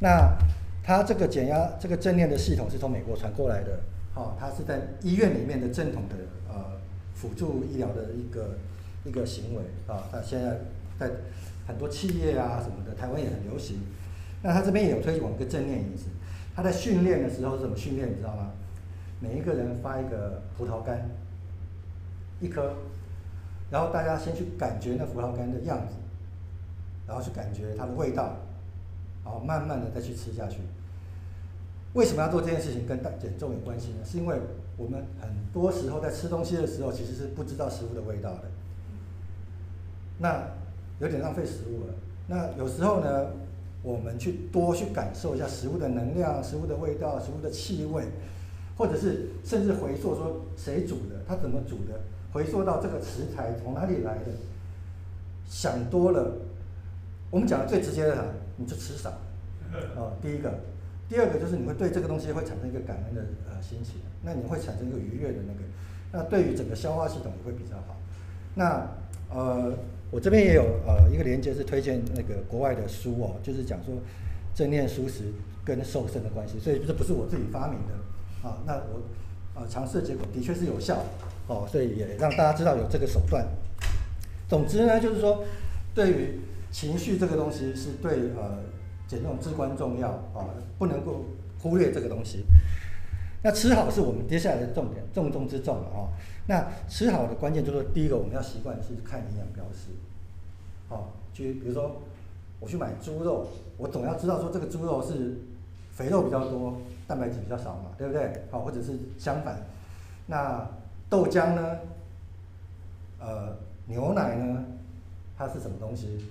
[0.00, 0.36] 那
[0.82, 3.80] 它这个减压这个正念的系统是从美国传过来的。
[4.12, 6.16] 好，它是在医院里面的正统的
[6.48, 6.80] 呃
[7.14, 8.56] 辅助医疗的一个
[9.04, 10.08] 一个行为啊。
[10.10, 10.58] 它现在
[10.98, 11.10] 在
[11.66, 13.78] 很多企业啊什么的，台湾也很流行。
[14.42, 16.04] 那它这边也有推广一个正念饮食。
[16.54, 18.08] 它在训练的时候是怎么训练？
[18.10, 18.52] 你知道吗？
[19.24, 21.08] 每一个人发一个葡萄干，
[22.40, 22.74] 一颗，
[23.70, 25.94] 然后大家先去感觉那葡萄干的样子，
[27.06, 28.36] 然后去感觉它的味道，
[29.24, 30.58] 然后慢慢的再去吃下去。
[31.94, 32.86] 为什么要做这件事情？
[32.86, 34.04] 跟大减重有关系呢？
[34.04, 34.36] 是因为
[34.76, 38.42] 我们很多时候在吃东西的时候，其实是不知道食物的味道的。
[40.18, 40.44] 那
[41.00, 41.94] 有点浪费食物了。
[42.26, 43.30] 那有时候呢，
[43.82, 48.04] 我们去多去感受一下食物的能量、食物的味道、食物的气味，
[48.76, 52.00] 或者是甚至回溯说谁煮的，他怎么煮的，
[52.32, 54.32] 回溯到这个食材从哪里来的，
[55.46, 56.32] 想多了。
[57.30, 58.24] 我们讲的最直接的哈，
[58.56, 59.10] 你就吃少。
[59.96, 60.52] 哦，第一个。
[61.06, 65.60] 第二个就是你会对这个东西会产生一个感恩的呃心情，那你会产生一个愉悦的那个，
[66.10, 67.94] 那对于整个消化系统也会比较好。
[68.54, 68.88] 那
[69.28, 69.74] 呃，
[70.10, 73.94] 我这边也有呃一个连接是推荐那个国外的书哦，就是讲说
[74.54, 75.24] 正念素食
[75.62, 77.94] 跟瘦身的关系，所以这不是我自己发明的
[78.44, 78.62] 啊。
[78.66, 81.02] 那我啊尝试的结果的确是有效
[81.48, 83.44] 哦，所以也让大家知道有这个手段。
[84.48, 85.42] 总之呢，就是说
[85.94, 86.40] 对于
[86.70, 88.62] 情绪这个东西是对呃。
[89.06, 91.26] 减重至关重要啊，不能够
[91.60, 92.46] 忽略这个东西。
[93.42, 96.08] 那吃好是我们接下来的重点，重中之重了啊。
[96.48, 99.90] 那吃好的关键就是，第一个我们要习惯去看营养标识，
[100.88, 102.00] 好，去比如说
[102.60, 105.36] 我去买猪肉，我总要知道说这个猪肉是
[105.92, 108.42] 肥肉比较多，蛋白质比较少嘛，对不对？
[108.50, 109.56] 好，或者是相反，
[110.26, 110.66] 那
[111.08, 111.78] 豆浆呢？
[113.18, 114.64] 呃，牛奶呢？
[115.36, 116.24] 它是什么东西？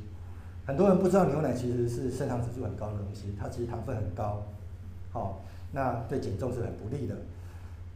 [0.65, 4.43] 很多人不知道牛奶其实是升糖指数很高的东西，它其实糖分很高，
[5.11, 7.15] 好，那对减重是很不利的。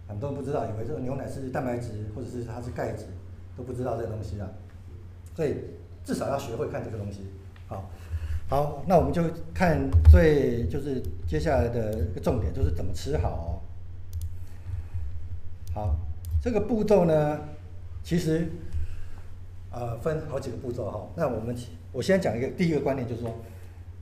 [0.08, 3.06] 很多人不知道，以为这个牛奶是蛋白质，或者是它是钙质，
[3.56, 4.48] 都不知道这个东西啊。
[5.36, 5.56] 所以
[6.04, 7.28] 至少要学会看这个东西。
[7.68, 7.90] 好，
[8.50, 9.22] 好，那我们就
[9.54, 9.78] 看
[10.10, 13.62] 最就是接下来的一个重点，就是怎么吃好。
[15.74, 15.98] 好，
[16.42, 17.42] 这个步骤呢，
[18.04, 18.48] 其实
[19.70, 21.10] 呃分好几个步骤哈。
[21.16, 21.54] 那我们
[21.92, 23.36] 我先讲一个第一个观念，就是说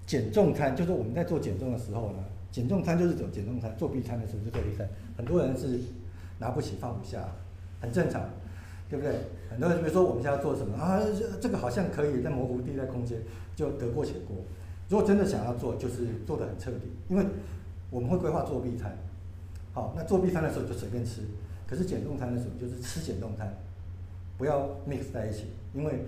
[0.05, 2.19] 减重餐，就是我们在做减重的时候呢。
[2.51, 4.87] 减重餐就是走减重餐，做 B 餐的时候就做 B 餐。
[5.17, 5.77] 很多人是
[6.39, 7.19] 拿不起放不下，
[7.81, 8.29] 很正常，
[8.89, 9.13] 对不对？
[9.49, 11.01] 很多人比如说我们现在做什么啊，
[11.41, 13.19] 这个好像可以在模糊地带空间
[13.55, 14.35] 就得过且过。
[14.89, 17.25] 如果真的想要做，就是做得很彻底，因为
[17.89, 18.95] 我们会规划作弊餐。
[19.73, 21.21] 好，那作弊餐的时候就随便吃，
[21.65, 23.51] 可是减重餐的时候就是吃减重餐，
[24.37, 26.05] 不要 mix 在一起，因为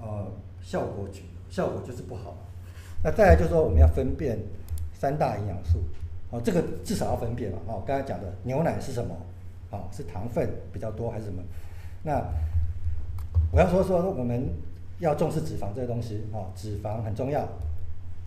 [0.00, 0.30] 呃
[0.62, 2.36] 效果就效果就是不好。
[3.02, 4.38] 那再来就是说我们要分辨。
[4.98, 5.78] 三大营养素，
[6.30, 9.14] 哦，这个至少要分辨嘛，哦，刚才讲的牛奶是什么？
[9.70, 11.42] 哦，是糖分比较多还是什么？
[12.02, 12.26] 那
[13.52, 14.48] 我要说说我们
[14.98, 17.48] 要重视脂肪这个东西，哦，脂肪很重要。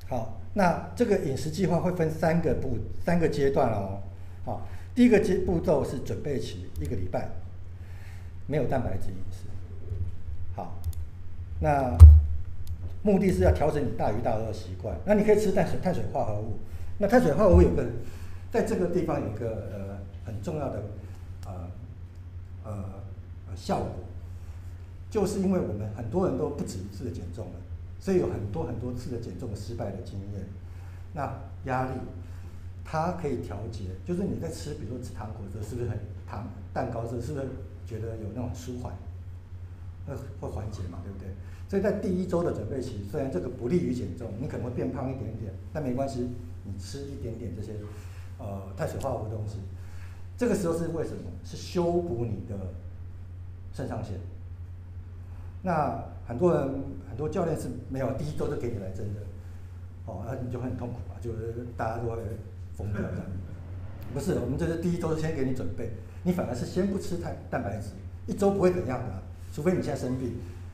[0.07, 4.01] 好，那这个饮食计划会分三个步，三个阶段哦。
[4.45, 4.61] 好，
[4.95, 7.30] 第一个阶步骤是准备期一个礼拜，
[8.47, 9.45] 没有蛋白质饮食。
[10.55, 10.76] 好，
[11.59, 11.97] 那。
[13.01, 16.59] 目的是要调整你大鱼大肉的习惯，那你可以吃碳水碳水化合物。
[16.97, 17.86] 那碳水化合物有个，
[18.51, 20.84] 在这个地方有一个呃很重要的
[21.45, 21.53] 呃
[22.65, 22.86] 呃
[23.55, 23.89] 效果，
[25.10, 27.60] 就是因为我们很多人都不止一次的减重了，
[27.99, 30.45] 所以有很多很多次的减重失败的经验。
[31.14, 31.34] 那
[31.66, 31.91] 压力
[32.86, 35.97] 它可以调节，就是你在吃，比如说吃糖果的时候，是不是很
[36.28, 37.47] 糖蛋糕的时候，是不是
[37.88, 38.93] 觉得有那种舒缓，
[40.05, 41.28] 会会缓解嘛，对不对？
[41.68, 46.30] 所以在第一周的准备期，虽然这个不利于减重，你可能会变胖一点点，但没关系，
[46.64, 47.74] 你吃一点点这些，
[48.38, 49.57] 呃，碳水化合物东西，
[50.38, 51.24] 这个时候是为什么？
[51.43, 52.55] 是修补你的
[53.74, 54.20] 肾上腺。
[55.62, 56.68] 那很多人
[57.10, 59.22] 很多教练是没有第一周就给你来真的，
[60.05, 62.18] 哦，那你就很痛苦啊，就是大家都会
[62.76, 63.26] 疯掉这样。
[64.14, 65.91] 不是，我们这是第一周先给你准备，
[66.24, 67.89] 你反而是先不吃太蛋白质，
[68.28, 69.22] 一周不会怎样的，
[69.53, 70.34] 除非你现在生病，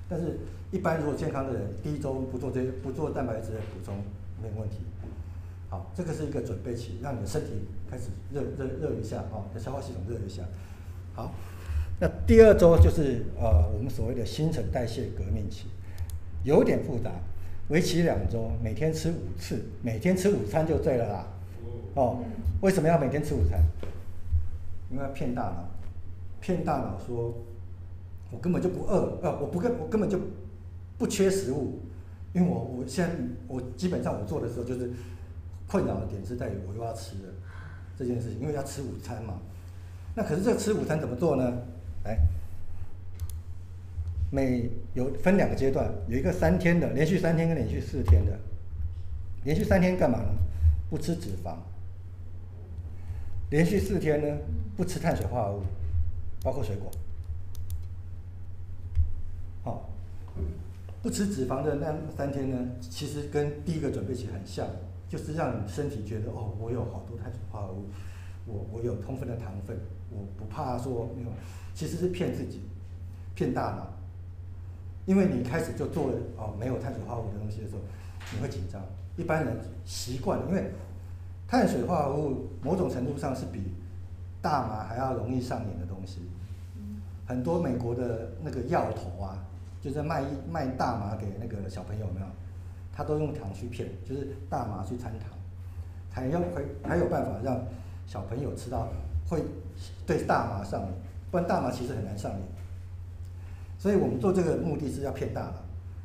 [0.10, 0.38] 但是。
[0.72, 3.96] 一般如果健康的人，第一周不做这些不做蛋白质的补充，
[4.42, 4.80] 没有问题。
[5.70, 7.52] 好，这个是一个准备期，让你的身体
[7.90, 10.44] 开始热热热一下啊，消化系统热一下。
[11.14, 11.32] 好，
[12.00, 15.66] 那第二周就是呃我们所谓的新陈代谢革命期，
[16.44, 17.12] 有点复杂，
[17.70, 21.28] 为期两周，每天吃五次，每天吃午餐就对了啦。
[21.96, 22.24] 哦，
[22.62, 23.64] 为什么要每天吃午餐？
[24.92, 25.70] 因为要骗大脑，
[26.42, 27.34] 骗大脑说，
[28.32, 30.20] 我根本就不饿，呃，我不根我根本就。
[30.98, 31.82] 不缺食物，
[32.32, 33.14] 因为我我现在
[33.50, 34.90] 我基本上我做的时候就是
[35.68, 37.34] 困扰的点是在于我又要吃了
[37.98, 39.34] 这件事情，因为要吃午餐嘛。
[40.16, 41.52] 那可是这吃午餐怎么做呢？
[42.06, 42.18] 来，
[44.32, 48.40] 每有分两个阶段，有一个三天的，连续三天跟连续四天的。
[49.44, 50.30] 连续三天干嘛呢？
[50.90, 51.56] 不吃脂肪。
[53.50, 54.38] 连续四天呢，
[54.78, 55.64] 不吃碳水化合物，
[56.42, 56.90] 包括水果。
[59.64, 59.90] 好。
[61.02, 64.68] 不吃脂肪的那三天呢，其实跟第一个准备期很像，
[65.08, 67.86] 就是让你身体觉得哦，我有好多碳水化合物，
[68.48, 69.78] 我我有充分的糖分，
[70.10, 71.30] 我不怕说没有，
[71.76, 72.62] 其实是骗自己，
[73.36, 73.94] 骗大脑，
[75.06, 77.82] 因为你开始就做哦没有碳水化合物的东西的时候，
[78.34, 78.82] 你会紧张。
[79.18, 79.56] 一般人
[79.86, 80.72] 习惯，因为
[81.48, 83.74] 碳水化合物某种程度上是比
[84.42, 86.22] 大麻还要容易上瘾的东西，
[87.28, 89.38] 很多美国的那个药头啊。
[89.82, 92.26] 就是卖卖大麻给那个小朋友，有没有？
[92.92, 95.30] 他都用糖去骗，就是大麻去掺糖，
[96.10, 97.62] 还要会还有办法让
[98.08, 98.88] 小朋友吃到
[99.30, 99.44] 会
[100.08, 100.88] 对大麻上瘾，
[101.36, 102.38] 不然大麻其实很难上瘾。
[103.78, 105.56] 所以我们做这个目的是要骗大脑，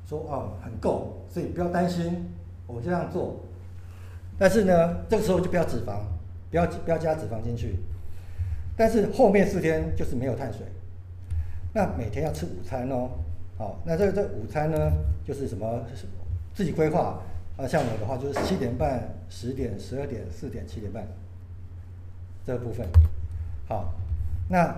[0.05, 2.29] 说哦很够，所以不要担心，
[2.67, 3.37] 我这样做。
[4.37, 6.01] 但是呢，这个时候就不要脂肪，
[6.51, 7.77] 不要不要加脂肪进去。
[8.77, 10.67] 但是后面四天就是没有碳水，
[11.73, 13.11] 那每天要吃午餐哦。
[13.57, 14.93] 好，那这个这午餐呢，
[15.25, 15.87] 就是什么？
[16.53, 17.23] 自己规划
[17.57, 21.07] 啊，像我的话就是七点半、十点、十二点、四点、七点半
[22.45, 22.85] 这个部分。
[23.69, 23.95] 好，
[24.49, 24.75] 那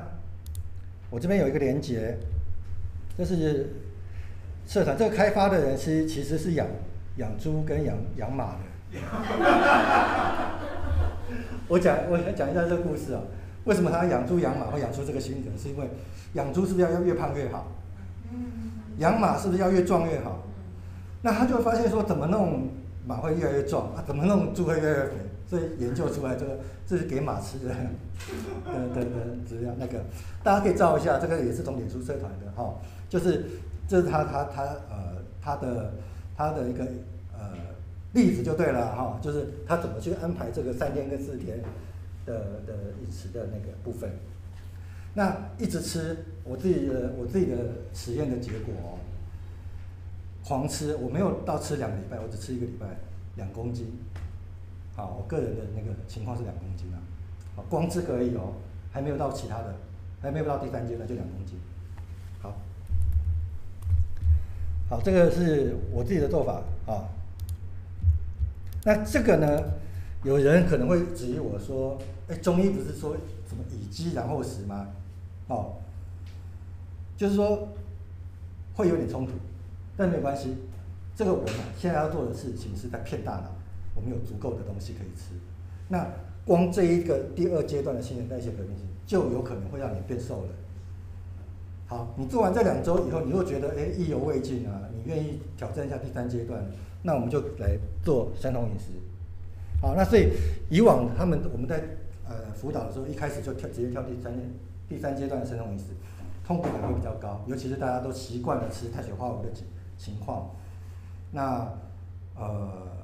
[1.13, 2.17] 我这边有一个连接，
[3.19, 3.75] 这是
[4.67, 6.67] 社团这个开发的人是其实是养
[7.19, 8.61] 养猪跟养养马的。
[11.69, 13.21] 我讲我讲一下这个故事啊，
[13.65, 15.51] 为什么他养猪养马会养出这个心得？
[15.63, 15.87] 是因为
[16.33, 17.71] 养猪是不是要越胖越好？
[18.97, 20.45] 养马是不是要越壮越好？
[21.21, 22.71] 那他就发现说，怎么弄
[23.07, 24.03] 马会越来越壮啊？
[24.07, 25.13] 怎么弄猪会越来越肥？
[25.53, 27.69] 所以研究出来这个，这是给马吃的，
[28.65, 29.11] 的的的
[29.47, 29.71] 资料。
[29.79, 30.03] 那个
[30.43, 33.45] 大家可以照一下，这个也是从脸书社团的哈，就是
[33.87, 35.93] 这是他他他呃他的
[36.35, 36.83] 他的一个
[37.35, 37.51] 呃
[38.15, 41.61] 例子就对了哈，就是他怎么去安排这个三天跟四天
[42.25, 42.33] 的
[42.67, 42.73] 的
[43.05, 44.11] 饮食的那个部分。
[45.13, 47.59] 那一直吃，我自己的我自己的
[47.93, 48.97] 实验的结果哦，
[50.43, 52.87] 狂吃，我没有到吃两个礼拜，我只吃一个礼拜，
[53.37, 53.93] 两公斤。
[54.95, 57.01] 好，我个人的那个情况是两公斤啊，
[57.57, 58.53] 好，光这个而已哦，
[58.91, 59.75] 还没有到其他的，
[60.21, 61.59] 还没有到第三阶段就两公斤。
[62.41, 62.55] 好，
[64.91, 67.09] 好，这个是我自己的做法啊。
[68.85, 69.63] 那这个呢，
[70.25, 73.17] 有人可能会质疑我说，哎，中医不是说
[73.49, 74.89] 什么以饥然后食吗？
[75.49, 75.77] 哦，
[77.17, 77.69] 就是说
[78.75, 79.33] 会有点冲突，
[79.97, 80.59] 但没关系，
[81.17, 83.52] 这个我们现在要做的事情是在骗大脑。
[83.95, 85.35] 我们有足够的东西可以吃，
[85.89, 86.07] 那
[86.45, 90.49] 光这一个第二阶段的新陈代谢革命性就有可能会让你变瘦了。
[91.87, 96.65] 好，你做完这两周以后，你又觉得哎意犹未尽啊，你愿意挑战一下第三阶段，
[97.03, 98.87] 那我们就来做生酮饮食。
[99.81, 100.31] 好，那所以
[100.71, 101.85] 以往他们我们在
[102.27, 104.33] 呃辅导的时候，一开始就跳直接跳第三
[104.89, 105.85] 第三阶段的生酮饮食，
[106.45, 109.67] 痛苦感会比较高，尤其是大家都习惯了吃碳水化合物的情
[109.99, 110.51] 情况，
[111.31, 111.69] 那
[112.35, 113.02] 呃。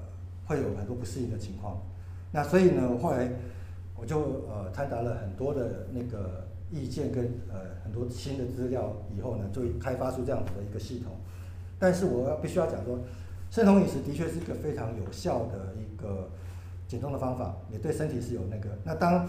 [0.48, 1.78] 会有很多不适应的情况，
[2.32, 3.30] 那所以呢，后来
[3.94, 4.18] 我就
[4.48, 11.12] 呃参杂了很多的那个意见跟呃很多新的资料以后呢，就开发出这样子的一个系统。
[11.78, 12.98] 但是我要必须要讲说，
[13.50, 16.30] 生酮饮食的确是一个非常有效的一个
[16.86, 18.70] 减重的方法，也对身体是有那个。
[18.84, 19.28] 那当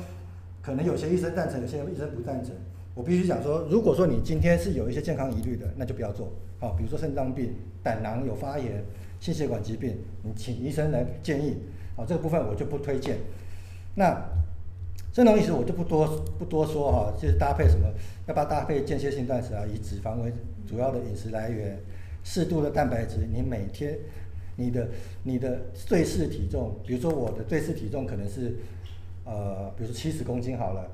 [0.61, 2.55] 可能有些医生赞成，有些医生不赞成。
[2.95, 6.29] 我必须讲说，如果说你今天是有一些健康疑虑的，那就不要做。
[6.61, 7.53] 好，比如说肾脏病、
[7.83, 8.83] 胆囊有发炎。
[9.19, 11.57] 心血管疾病，你请医生来建议，
[11.95, 13.17] 好，这个部分我就不推荐。
[13.95, 14.17] 那
[15.11, 16.07] 这种饮食我就不多
[16.37, 17.85] 不多说哈，就是搭配什么，
[18.27, 19.65] 要不要搭配间歇性断食啊？
[19.65, 20.31] 以脂肪为
[20.65, 21.77] 主要的饮食来源，
[22.23, 23.27] 适度的蛋白质。
[23.29, 23.97] 你每天
[24.55, 24.87] 你的
[25.23, 28.55] 你的最适体重，比如说我的最适体重可能是
[29.25, 30.89] 呃，比如说七十公斤好了，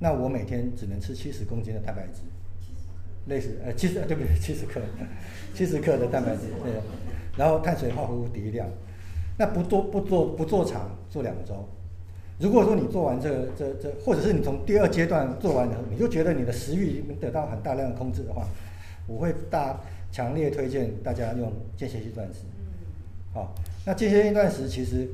[0.00, 2.20] 那我每天只能吃七十公斤的蛋白质，
[3.26, 4.38] 类似呃七十对不对？
[4.38, 4.82] 七十克，
[5.54, 6.72] 七十克的蛋白质对。
[7.36, 8.68] 然后碳水化合物低量，
[9.38, 11.54] 那不做不做不做长，做两周。
[12.38, 18.46] 如果说你做完这个、这这，或者是你从第二阶段做完以后，你就觉得你的食欲得到很大量的控制的话，
[19.06, 19.78] 我会大
[20.10, 22.40] 强烈推荐大家用间歇性断食。
[23.34, 23.54] 好，
[23.84, 25.06] 那间歇性断食其实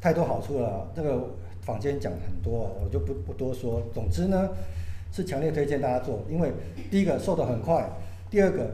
[0.00, 1.30] 太多好处了，这个
[1.62, 3.82] 坊间讲很多，我就不不多说。
[3.92, 4.50] 总之呢，
[5.12, 6.52] 是强烈推荐大家做，因为
[6.92, 7.90] 第一个瘦得很快，
[8.30, 8.70] 第二个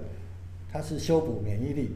[0.71, 1.91] 它是修补免疫力。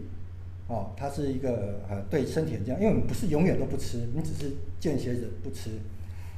[0.66, 4.50] 哦，它是一个呃对身体很健康，因为你不是永远都不吃，你只是
[4.80, 5.70] 间歇着不吃。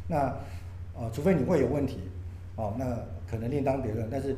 [0.09, 0.37] 那、
[0.95, 2.01] 呃，除非你会有问题，
[2.57, 2.85] 哦，那
[3.31, 4.09] 可能另当别论。
[4.11, 4.35] 但是，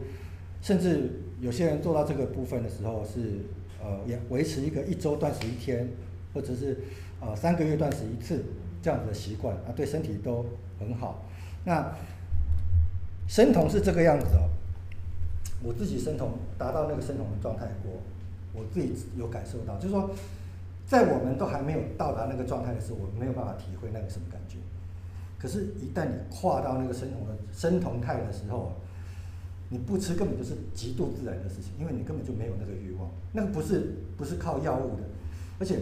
[0.61, 3.29] 甚至有些人做到这个部分的时候是，是
[3.83, 5.89] 呃也维持一个一周断食一天，
[6.35, 6.79] 或者是
[7.21, 8.45] 呃三个月断食一次
[8.83, 10.45] 这样子的习惯啊，对身体都
[10.79, 11.25] 很好。
[11.65, 11.95] 那
[13.27, 14.51] 生酮是这个样子哦，
[15.63, 17.93] 我自己生酮达到那个生酮的状态过。
[18.59, 20.11] 我自己有感受到，就是说，
[20.87, 24.57] 在我们都还没有到达那个状态的时候，我没有办法体会那个什么感觉。
[25.39, 28.73] 可是，一旦你跨到那个生酮的生酮态的时候，
[29.69, 33.09] 你不吃根本就是极度自然的事情，因为你根本就没有那个欲望。
[33.33, 35.05] 那个不是不是靠药物的，
[35.61, 35.79] 而且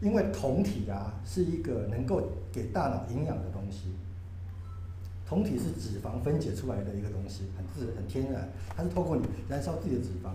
[0.00, 3.92] 因为酮体啊是一个能够给大脑营养的东西，
[5.28, 10.30] 酮体是脂肪分解出来的一个东西，很自然很天然，它是透过你燃烧自己的脂肪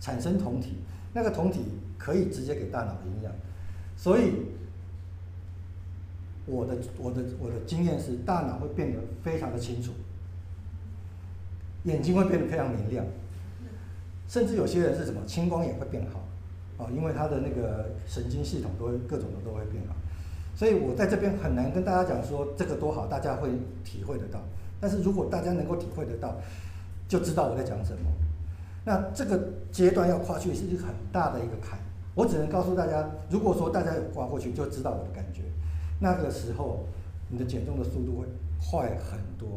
[0.00, 0.78] 产生酮体。
[1.14, 1.60] 那个酮体
[1.96, 3.32] 可以直接给大脑营养，
[3.96, 4.32] 所以
[6.44, 9.92] 我的我的我的经验是，大脑会变得非常的清楚，
[11.84, 13.06] 眼睛会变得非常明亮，
[14.26, 19.94] 甚至有些人是什么青光眼会变好，啊，因为他的那个神经系统都会各种的都会变好，
[20.56, 23.48] 所以我在这边很难跟大家讲说这个多好，大家会
[23.84, 24.42] 体会得到，
[24.80, 26.36] 但是如果大家能够体会得到，
[27.06, 28.10] 就知道我在讲什么。
[28.84, 31.78] 那这个阶段要跨去是一个很大的一个坎，
[32.14, 35.42] 我只能告诉大家，如果说大家有跨过去，就知道我的感觉。
[36.00, 36.84] 那个时候，
[37.30, 38.26] 你的减重的速度会
[38.60, 39.48] 快很多。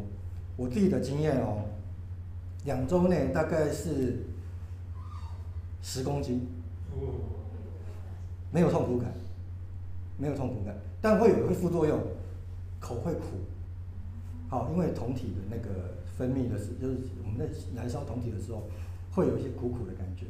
[0.56, 1.64] 我自己的经验哦，
[2.64, 4.24] 两周内大概是
[5.82, 6.48] 十公斤，
[8.50, 9.12] 没有痛苦感，
[10.16, 12.00] 没有痛苦感，但会有会副作用，
[12.80, 13.24] 口会苦，
[14.48, 18.62] 好，因为酮体的那个分泌的是，就是我们在燃烧酮体的时候，
[19.12, 20.26] 会有一些苦苦的感觉，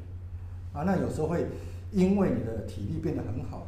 [0.72, 1.46] 啊，那有时候会
[1.92, 3.66] 因为你的体力变得很好，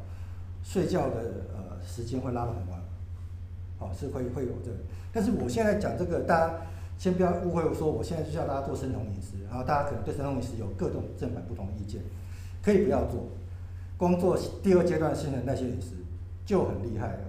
[0.62, 2.80] 睡觉的呃时间会拉得很晚，
[3.78, 4.76] 好，是会会有这个，
[5.12, 6.54] 但是我现在讲这个，大家。
[7.00, 12.02] 先不要误会我说，我现在就叫大家做生酮饮食，然后大家可能对生酮饮食有各种正反不同的意见，
[12.62, 13.26] 可以不要做，
[13.96, 15.96] 光做第二阶段新陈代谢饮食
[16.44, 17.20] 就很厉害了。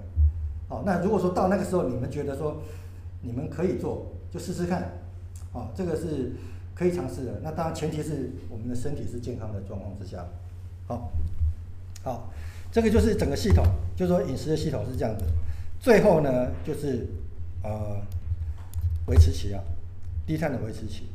[0.67, 2.61] 好，那如果说到那个时候你们觉得说
[3.21, 4.91] 你们可以做，就试试看，
[5.53, 6.33] 好，这个是
[6.81, 7.39] 可以尝试的。
[7.43, 10.25] 那当然前提是我们的身体是健康的状况之下。
[10.87, 11.11] 好，
[12.03, 12.33] 好，
[12.71, 13.63] 这个就是整个系统，
[13.95, 15.25] 就是说饮食的系统是这样子。
[15.79, 17.07] 最后呢，就是
[17.63, 18.01] 呃。
[19.07, 19.59] 维持期啊，
[20.27, 21.09] 低碳的维持期。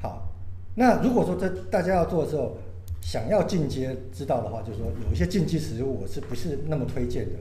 [0.00, 0.28] 好，
[0.76, 2.56] 那如果说这大家要做的时候，
[3.02, 7.32] 想要进阶知道的话，就是说有一些禁忌食物，我是不是那么推荐的？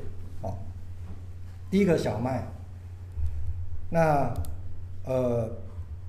[0.42, 0.58] 好，
[1.70, 2.48] 第一个小麦，
[3.92, 4.34] 那
[5.06, 5.48] 呃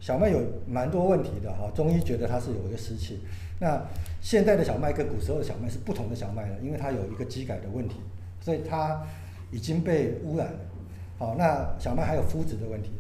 [0.01, 3.21] 小麦有蛮多问题的哈，中医觉得它是有一个湿气。
[3.59, 3.83] 那
[4.21, 7.97] 现在的小麦跟古时候的小麦是不同的小麦了，因为它有一个基改的问题，
[8.41, 9.03] 所以它
[9.51, 10.59] 已经被污染了。
[11.19, 12.91] 好，那小麦还有麸质的问题。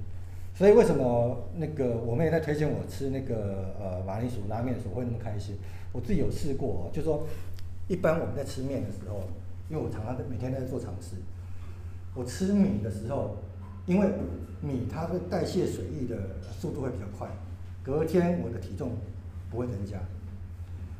[0.54, 5.54] 所以为什么那个我妹在推荐我吃那个呃马铃薯拉面的时候会那么开心？
[5.92, 7.26] 我自己有试过哦，就说
[7.88, 9.20] 一般我们在吃面的时候，
[9.68, 11.16] 因为我常常每天都在做尝试，
[12.14, 13.36] 我吃米的时候，
[13.86, 14.08] 因为
[14.60, 17.28] 米它会代谢水液的速度会比较快，
[17.82, 18.92] 隔天我的体重
[19.50, 19.98] 不会增加。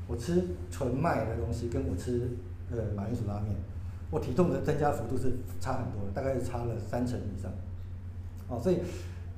[0.07, 2.31] 我吃纯麦的东西跟我吃
[2.71, 3.55] 呃马铃薯拉面，
[4.11, 7.53] 我体重的增加幅度是差很多的，大概是差了三成以上。
[8.49, 8.79] 哦，所以。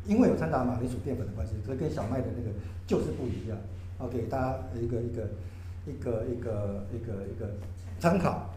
[0.06, 2.48] 因为有掺杂马铃薯淀粉的关系，所以跟小麦的那个
[2.86, 3.58] 就是不一样。
[3.98, 5.28] 好，给大家一个一个
[5.84, 7.50] 一个一个一个一个
[8.00, 8.48] 参考。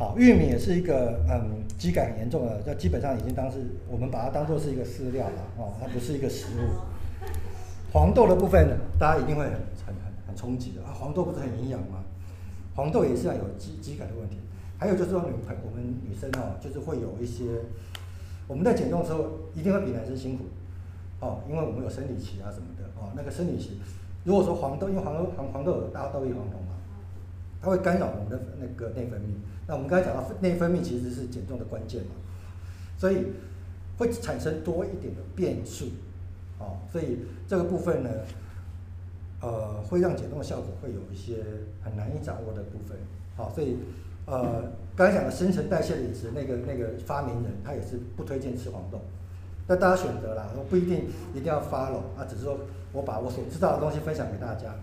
[0.00, 7.20] 好，玉米也是一个嗯基改很严重的，就基本上已经当是我们把它当做是一个饲料了哦，它不是一个食物。
[7.92, 9.52] 黄豆的部分，大家一定会很
[9.84, 12.02] 很很很冲击的啊，黄豆不是很营养吗？
[12.74, 14.38] 黄豆也是要有基基改的问题。
[14.78, 17.44] 还有就是说女朋我们女生哦，就是会有一些
[18.48, 20.44] 我们在减重的时候一定会比男生辛苦。
[21.20, 23.78] 哦，因为我们有生理期啊什么的哦，那个生理期，
[24.24, 26.56] 如果说黄豆，因为黄豆黄黄豆有大豆异黄酮，
[27.60, 29.34] 它会干扰我们的那个内分泌。
[29.66, 32.10] 那我们刚才讲到内分泌其实是减重的关键嘛，
[32.98, 33.26] 所以
[33.98, 35.86] 会产生多一点的变数，
[36.58, 38.10] 哦，所以这个部分呢，
[39.40, 41.44] 呃，会让减重的效果会有一些
[41.84, 42.96] 很难以掌握的部分。
[43.36, 43.76] 好，所以
[44.26, 44.64] 呃，
[44.96, 49.00] 刚才讲的新陈代谢的饮食，那个那个发明人他也是不推荐吃黄豆。
[49.68, 52.58] 那大家选择啦，我不一定一定要 follow 啊，只是说
[52.92, 54.74] 我把我所知道的东西分享给大家。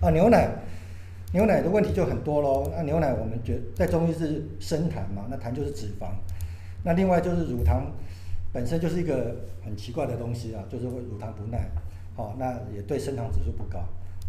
[0.00, 0.50] 啊，牛奶，
[1.34, 2.70] 牛奶的问题就很多喽。
[2.76, 6.06] 那牛奶我们觉在中医是生痰嘛，那痰就是脂肪。
[6.84, 7.90] 那另外就是乳糖
[8.52, 11.68] 本身就是一个很奇怪的东西啊，就是会乳糖不耐，
[12.14, 13.80] 好，那也对升糖指数不高。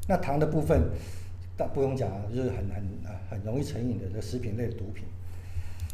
[0.07, 0.81] 那糖的部分，
[1.55, 2.83] 但不用讲啊，就是很很
[3.29, 5.05] 很容易成瘾的这食品类的毒品。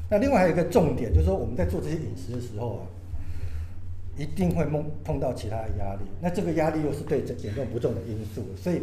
[0.09, 2.81] 那另外还有一个重点，就是说我们在做这些饮食的时候啊。
[4.17, 8.81] 一定会碰碰到其他的压力，那这个压力又是对减重不重的因素，所以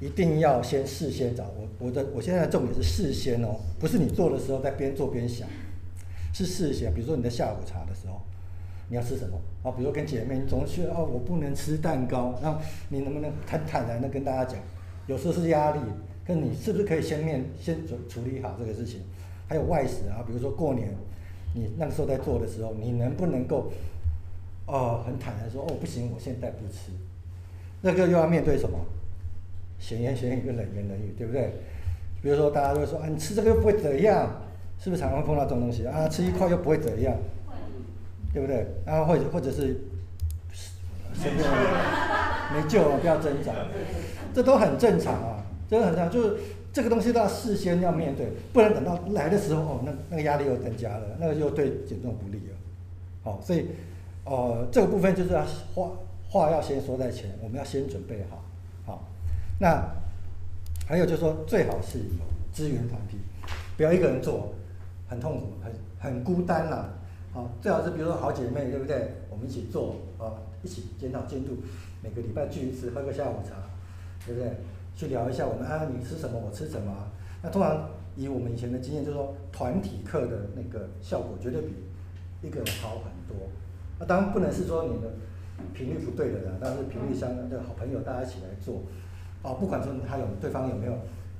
[0.00, 1.66] 一定要先事先找我。
[1.78, 5.48] 我的我现在的重点是事先哦，不是你做的时候在边做边想，
[6.32, 6.92] 是事先。
[6.92, 8.20] 比如说你的下午茶的时候，
[8.88, 9.38] 你要吃什么？
[9.62, 14.58] 啊，比如说跟姐妹，你总是哦，我不能吃蛋糕，那你能不能坦坦然的跟大家讲？
[15.06, 15.80] 有时候是压力，
[16.24, 19.00] 跟你是不是可以先面先处处理好这个事情？
[19.48, 20.94] 还有外食啊，比如说过年，
[21.54, 23.70] 你那个时候在做的时候，你能不能够？
[24.66, 26.90] 哦，很坦然说，哦，不行，我现在不吃，
[27.82, 28.76] 那个又要面对什么？
[29.78, 31.52] 闲言闲语跟冷言冷语，对不对？
[32.22, 34.42] 比如说大家都会说，啊，你吃这个又不会怎样，
[34.78, 36.08] 是不是常常会碰到这种东西啊？
[36.08, 37.14] 吃一块又不会怎样，
[38.32, 38.66] 对不对？
[38.84, 39.80] 然后或者或者是
[41.14, 43.52] 生病了，没救了，不要挣扎，
[44.34, 46.36] 这都很正常啊，这个很正常，就是
[46.72, 52.56] 这个东西都要事先要面对，不能等到来的时候，哦，那那个压力又增加了，那个又对减重不利了，
[53.22, 53.66] 好，所以。
[54.28, 55.92] 呃，这个部分就是要话
[56.28, 58.42] 话要先说在前，我们要先准备，好。
[59.58, 59.82] 那
[60.86, 63.18] 还有就是说，最好是有资源团体，
[63.76, 64.54] 不要一个人做，
[65.08, 66.90] 很痛苦，很很孤单啦。
[67.32, 69.14] 好，最好是比如说好姐妹，对不对？
[69.30, 70.32] 我们一起做，啊，
[70.62, 71.56] 一起检讨进度，
[72.02, 73.54] 每个礼拜聚一次，喝个下午茶，
[74.24, 74.50] 对不对？
[74.94, 76.92] 去聊一下我们啊，你吃什么，我吃什么。
[77.42, 81.74] 那通常以我们以前的经验，就是说团体课的那个效果绝对比
[82.42, 83.46] 一个人好很多。
[83.98, 85.08] 那当然不能是说你的
[85.74, 88.82] 频率不对的人，但是频率相当的好朋友，大家一起来做，
[89.46, 90.92] 哦，不管说他有对方有没有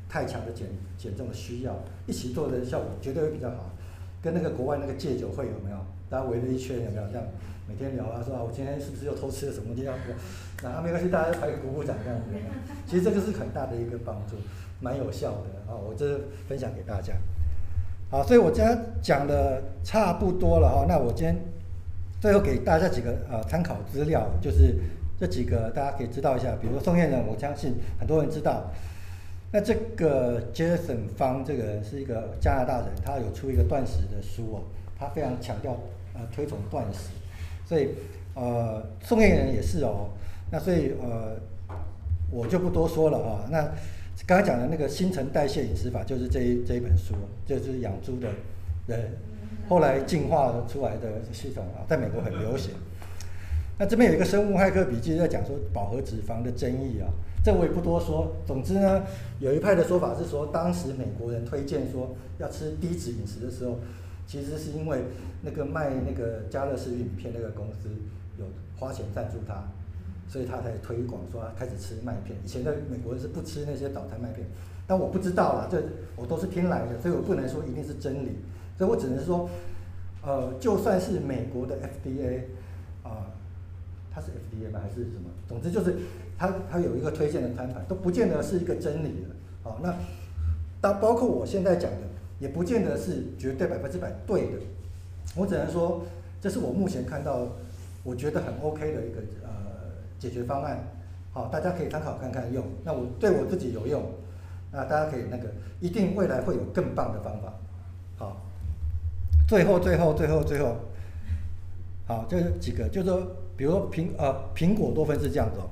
[0.08, 1.76] 太强的减减重的需要，
[2.06, 3.70] 一起做的效果绝对会比较好。
[4.22, 5.76] 跟那个国外那个戒酒会有没有？
[6.08, 7.06] 大家围了一圈有没有？
[7.08, 7.24] 这样
[7.68, 9.74] 每天聊啊，说啊，我今天是不是又偷吃了什么？
[9.76, 10.14] 这样子，
[10.62, 12.26] 那没关系，大家排个鼓鼓掌这样子。
[12.86, 14.36] 其实这个是很大的一个帮助，
[14.80, 15.74] 蛮有效的啊。
[15.74, 17.12] 我这分享给大家。
[18.08, 20.86] 好，所以我今天讲的差不多了哈。
[20.88, 21.36] 那我今天
[22.20, 24.76] 最后给大家几个呃参考资料，就是
[25.18, 26.56] 这几个大家可以知道一下。
[26.60, 28.70] 比如说宋燕人，我相信很多人知道。
[29.52, 34.62] 那这个 Jason 方这个人是一个加拿大人，他有出一个断食的书哦，
[34.98, 35.78] 他非常强调
[36.14, 37.10] 呃推崇断食，
[37.64, 37.90] 所以
[38.34, 40.10] 呃宋燕人也是哦。
[40.50, 41.36] 那所以呃
[42.30, 43.48] 我就不多说了啊。
[43.50, 43.72] 那
[44.26, 47.14] 刚才讲的那个新陈代谢饮食法，就是这一这一本书，
[47.46, 48.28] 就是养猪的
[48.88, 49.12] 人
[49.68, 52.72] 后来进化出来的系统啊，在美国很流行。
[53.78, 57.08] 那这边有一个生物骇客笔记在讲说饱和脂肪的争议啊，
[57.44, 58.34] 这我也不多说。
[58.46, 59.02] 总之呢，
[59.38, 63.78] 有一派的说法是说，当时美国人推荐说要吃低脂饮食的时候，
[64.26, 65.02] 其实是因为
[65.42, 67.90] 那个卖那个家乐氏玉米片那个公司
[68.38, 68.46] 有
[68.78, 69.62] 花钱赞助他。
[70.28, 72.36] 所以他才推广说他开始吃麦片。
[72.44, 74.44] 以前的美国人是不吃那些早餐麦片，
[74.84, 75.80] 但我不知道啦，这
[76.16, 78.38] 我都是听来的，所以我不能说一定是真理。
[78.76, 79.48] 所以我只能说，
[80.22, 82.40] 呃，就算是美国的 FDA
[83.04, 83.30] 啊、
[84.16, 84.80] 它是 FDA 吗？
[84.82, 85.28] 还是什么？
[85.46, 85.94] 总之就是
[86.38, 89.28] 它它有一个推荐的摊牌，都不见得是一个真理的。
[89.62, 89.94] 好，那
[90.80, 91.98] 当包括我现在讲的，
[92.38, 94.58] 也不见得是绝对百分之百对的。
[95.34, 96.00] 我只能说，
[96.40, 97.46] 这是我目前看到
[98.02, 99.50] 我觉得很 OK 的一个呃。
[100.18, 100.82] 解决方案，
[101.30, 102.64] 好，大家可以参考看看用。
[102.82, 104.02] 那我对我自己有用，
[104.72, 107.52] 那大家可以那个，一定未来会有更棒的方法。
[108.16, 108.40] 好，
[109.46, 110.76] 最后最后最后最后，
[112.06, 113.26] 好，这几个就是说，
[113.56, 115.68] 比如说苹呃苹果多酚是这样子哦。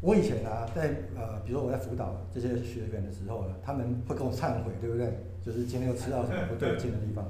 [0.00, 5.18] 我以前啊，在呃，比如说我在辅导这些学员的时候呢，他们会跟我忏悔，对不对？
[5.44, 7.24] 就是今天又吃到什么不对劲的地方。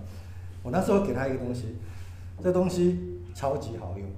[0.63, 1.77] 我那时候给他一个东西，
[2.43, 4.09] 这东西超级好用。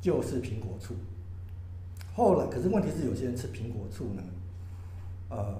[0.00, 0.96] 就是苹果醋，
[2.12, 4.22] 后来可是问题是有些人吃苹果醋呢，
[5.28, 5.54] 呃，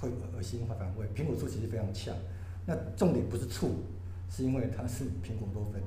[0.00, 1.06] 会恶心会反胃。
[1.14, 2.12] 苹果醋其实非常强，
[2.66, 3.76] 那重点不是醋，
[4.28, 5.80] 是因为它是苹果多酚。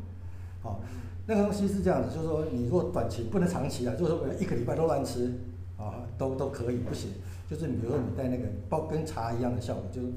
[0.62, 0.80] 好，
[1.28, 5.34] 那个东西是这样子，就是说你如果短期不能长期啊，就是说一个礼拜都乱吃
[5.78, 7.12] 啊，都都可以不行。
[7.50, 10.08] 就是你比如说你在那个包跟茶一样的效果，就是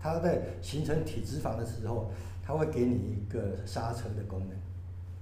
[0.00, 2.10] 它在形成体脂肪的时候，
[2.42, 4.56] 它会给你一个刹车的功能，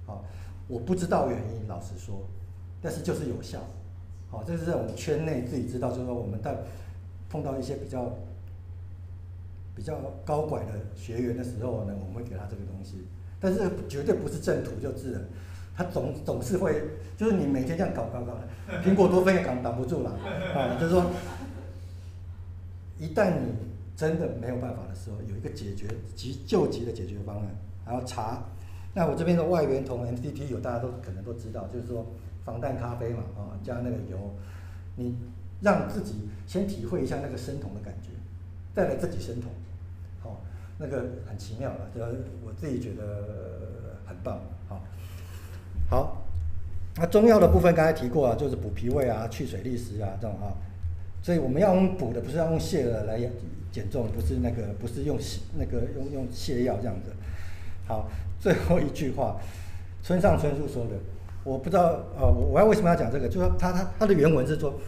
[0.05, 0.23] 好。
[0.67, 2.21] 我不知道原因，老实说，
[2.79, 3.59] 但是就是有效，
[4.29, 6.55] 好，这是在我们圈内自己知道，就是说我们在
[7.27, 8.13] 碰到一些比较
[9.75, 13.07] 比较高拐的学员的时候呢，我们会给他这个东西，
[13.39, 15.21] 但是绝对不是正途就治了，
[15.75, 16.81] 他总总是会，
[17.15, 20.11] 就是你每天这样搞搞搞的，苹果多酚也挡挡不住了，
[20.55, 21.05] 啊，就是说，
[22.97, 23.53] 一旦你
[23.95, 27.45] 真的没有办法的时候，有一个解决急救急的解决方案，
[27.85, 28.43] 还要查。
[28.93, 32.05] 那我这边的外源酮 MCT 有大家都可能都知道，就是说
[32.43, 34.35] 防弹咖啡嘛，啊，加那个油，
[34.95, 35.15] 你
[35.61, 38.09] 让自己先体会一下那个生酮的感觉，
[38.73, 39.51] 再来自己生酮，好，
[40.79, 42.01] 那个很奇妙的，就
[42.43, 44.81] 我自己觉得很棒，好，
[45.89, 46.21] 好，
[46.95, 50.55] 那中药的部分刚才提过啊，就是补脾胃啊、去水利湿啊这种啊，
[51.21, 53.19] 所以我们要用补的，不是要用泻的来
[53.71, 55.19] 减重，不是那个，不是用
[55.57, 57.11] 那个用用泻药这样子，
[57.85, 58.09] 好。
[58.39, 59.35] 最后一句话，
[60.01, 60.91] 村上春树说的，
[61.43, 63.27] 我不知道，呃，我我要为什么要讲这个？
[63.27, 64.79] 就是说他他他的原文是说，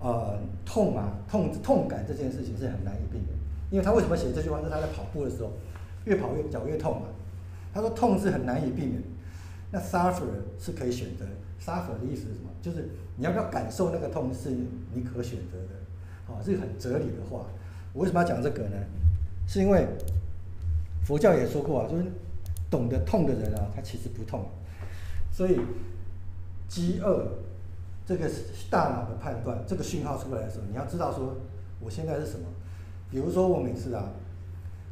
[0.00, 3.28] 呃，痛啊，痛痛感这件事情是很难以避免，
[3.72, 4.62] 因为他为什么写这句话？
[4.62, 5.50] 是他在跑步的时候，
[6.04, 7.08] 越跑越脚越痛嘛。
[7.74, 9.02] 他说痛是很难以避免，
[9.72, 10.22] 那 suffer
[10.60, 11.24] 是可以选择
[11.60, 12.50] ，suffer 的意思是什么？
[12.62, 14.50] 就是你要不要感受那个痛是
[14.94, 17.46] 你可选择的，啊，是很哲理的话。
[17.92, 18.76] 我为什么要讲这个呢？
[19.48, 19.88] 是因为
[21.04, 22.04] 佛教也说过啊，就是。
[22.70, 24.46] 懂得痛的人啊，他其实不痛，
[25.30, 25.60] 所以
[26.68, 27.28] 饥饿
[28.06, 28.26] 这个
[28.70, 31.36] 大脑的判断，这个讯号出来的时候，你要知道说
[31.80, 32.46] 我现在是什么。
[33.12, 34.10] 比如说我每次啊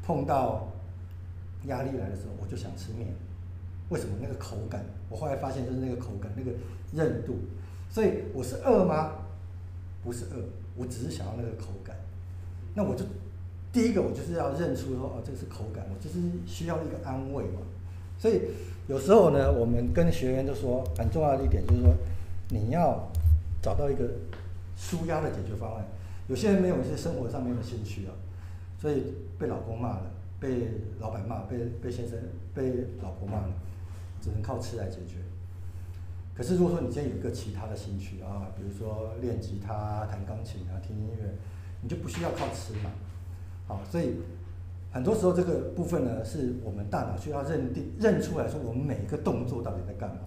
[0.04, 0.68] 碰到
[1.66, 3.08] 压力来的时候，我就想吃面。
[3.88, 4.12] 为什么？
[4.22, 6.52] 那个口感，我后来发现就是那个口感，那个
[6.94, 7.36] 韧度。
[7.90, 9.12] 所以我是饿吗？
[10.04, 10.44] 不是饿，
[10.76, 11.96] 我只是想要那个口感。
[12.74, 13.04] 那我就。
[13.72, 17.60] 第一个，我就是要认出说，哦，这个是口感，我就是需要一个安慰嘛。
[18.18, 18.42] 所以
[18.88, 21.94] 有时候呢，我们跟学员就说，很重要的一点就是说，
[22.48, 23.08] 你要
[23.62, 24.10] 找到一个
[24.76, 25.84] 舒压的解决方案。
[26.30, 28.14] 有些人没有一些生活上面的兴趣啊，
[28.78, 29.02] 所以
[29.36, 30.02] 被老公骂了，
[30.38, 30.68] 被
[31.00, 32.16] 老板骂，被被先生、
[32.54, 33.52] 被老婆骂了，
[34.22, 35.16] 只能靠吃来解决。
[36.32, 41.34] 可是如果说你今天有一个其他的兴趣啊，比如说练吉他、弹钢琴啊、听音乐，
[41.82, 42.92] 你就不需要靠吃嘛。
[43.66, 44.14] 好，所以
[44.92, 50.20] 很多时候这个部分呢，是我们大脑需要认定、认出来说，我们每一个动作到底在干嘛。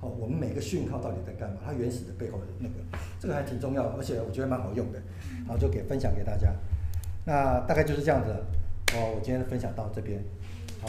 [0.00, 1.58] 好，我们每个讯号到底在干嘛？
[1.64, 2.74] 它原始的背后的那个，
[3.20, 4.98] 这个还挺重要，而且我觉得蛮好用的。
[5.46, 6.54] 好，就给分享给大家。
[7.26, 8.32] 那大概就是这样子。
[8.94, 10.18] 哦，我今天分享到这边。
[10.80, 10.88] 好。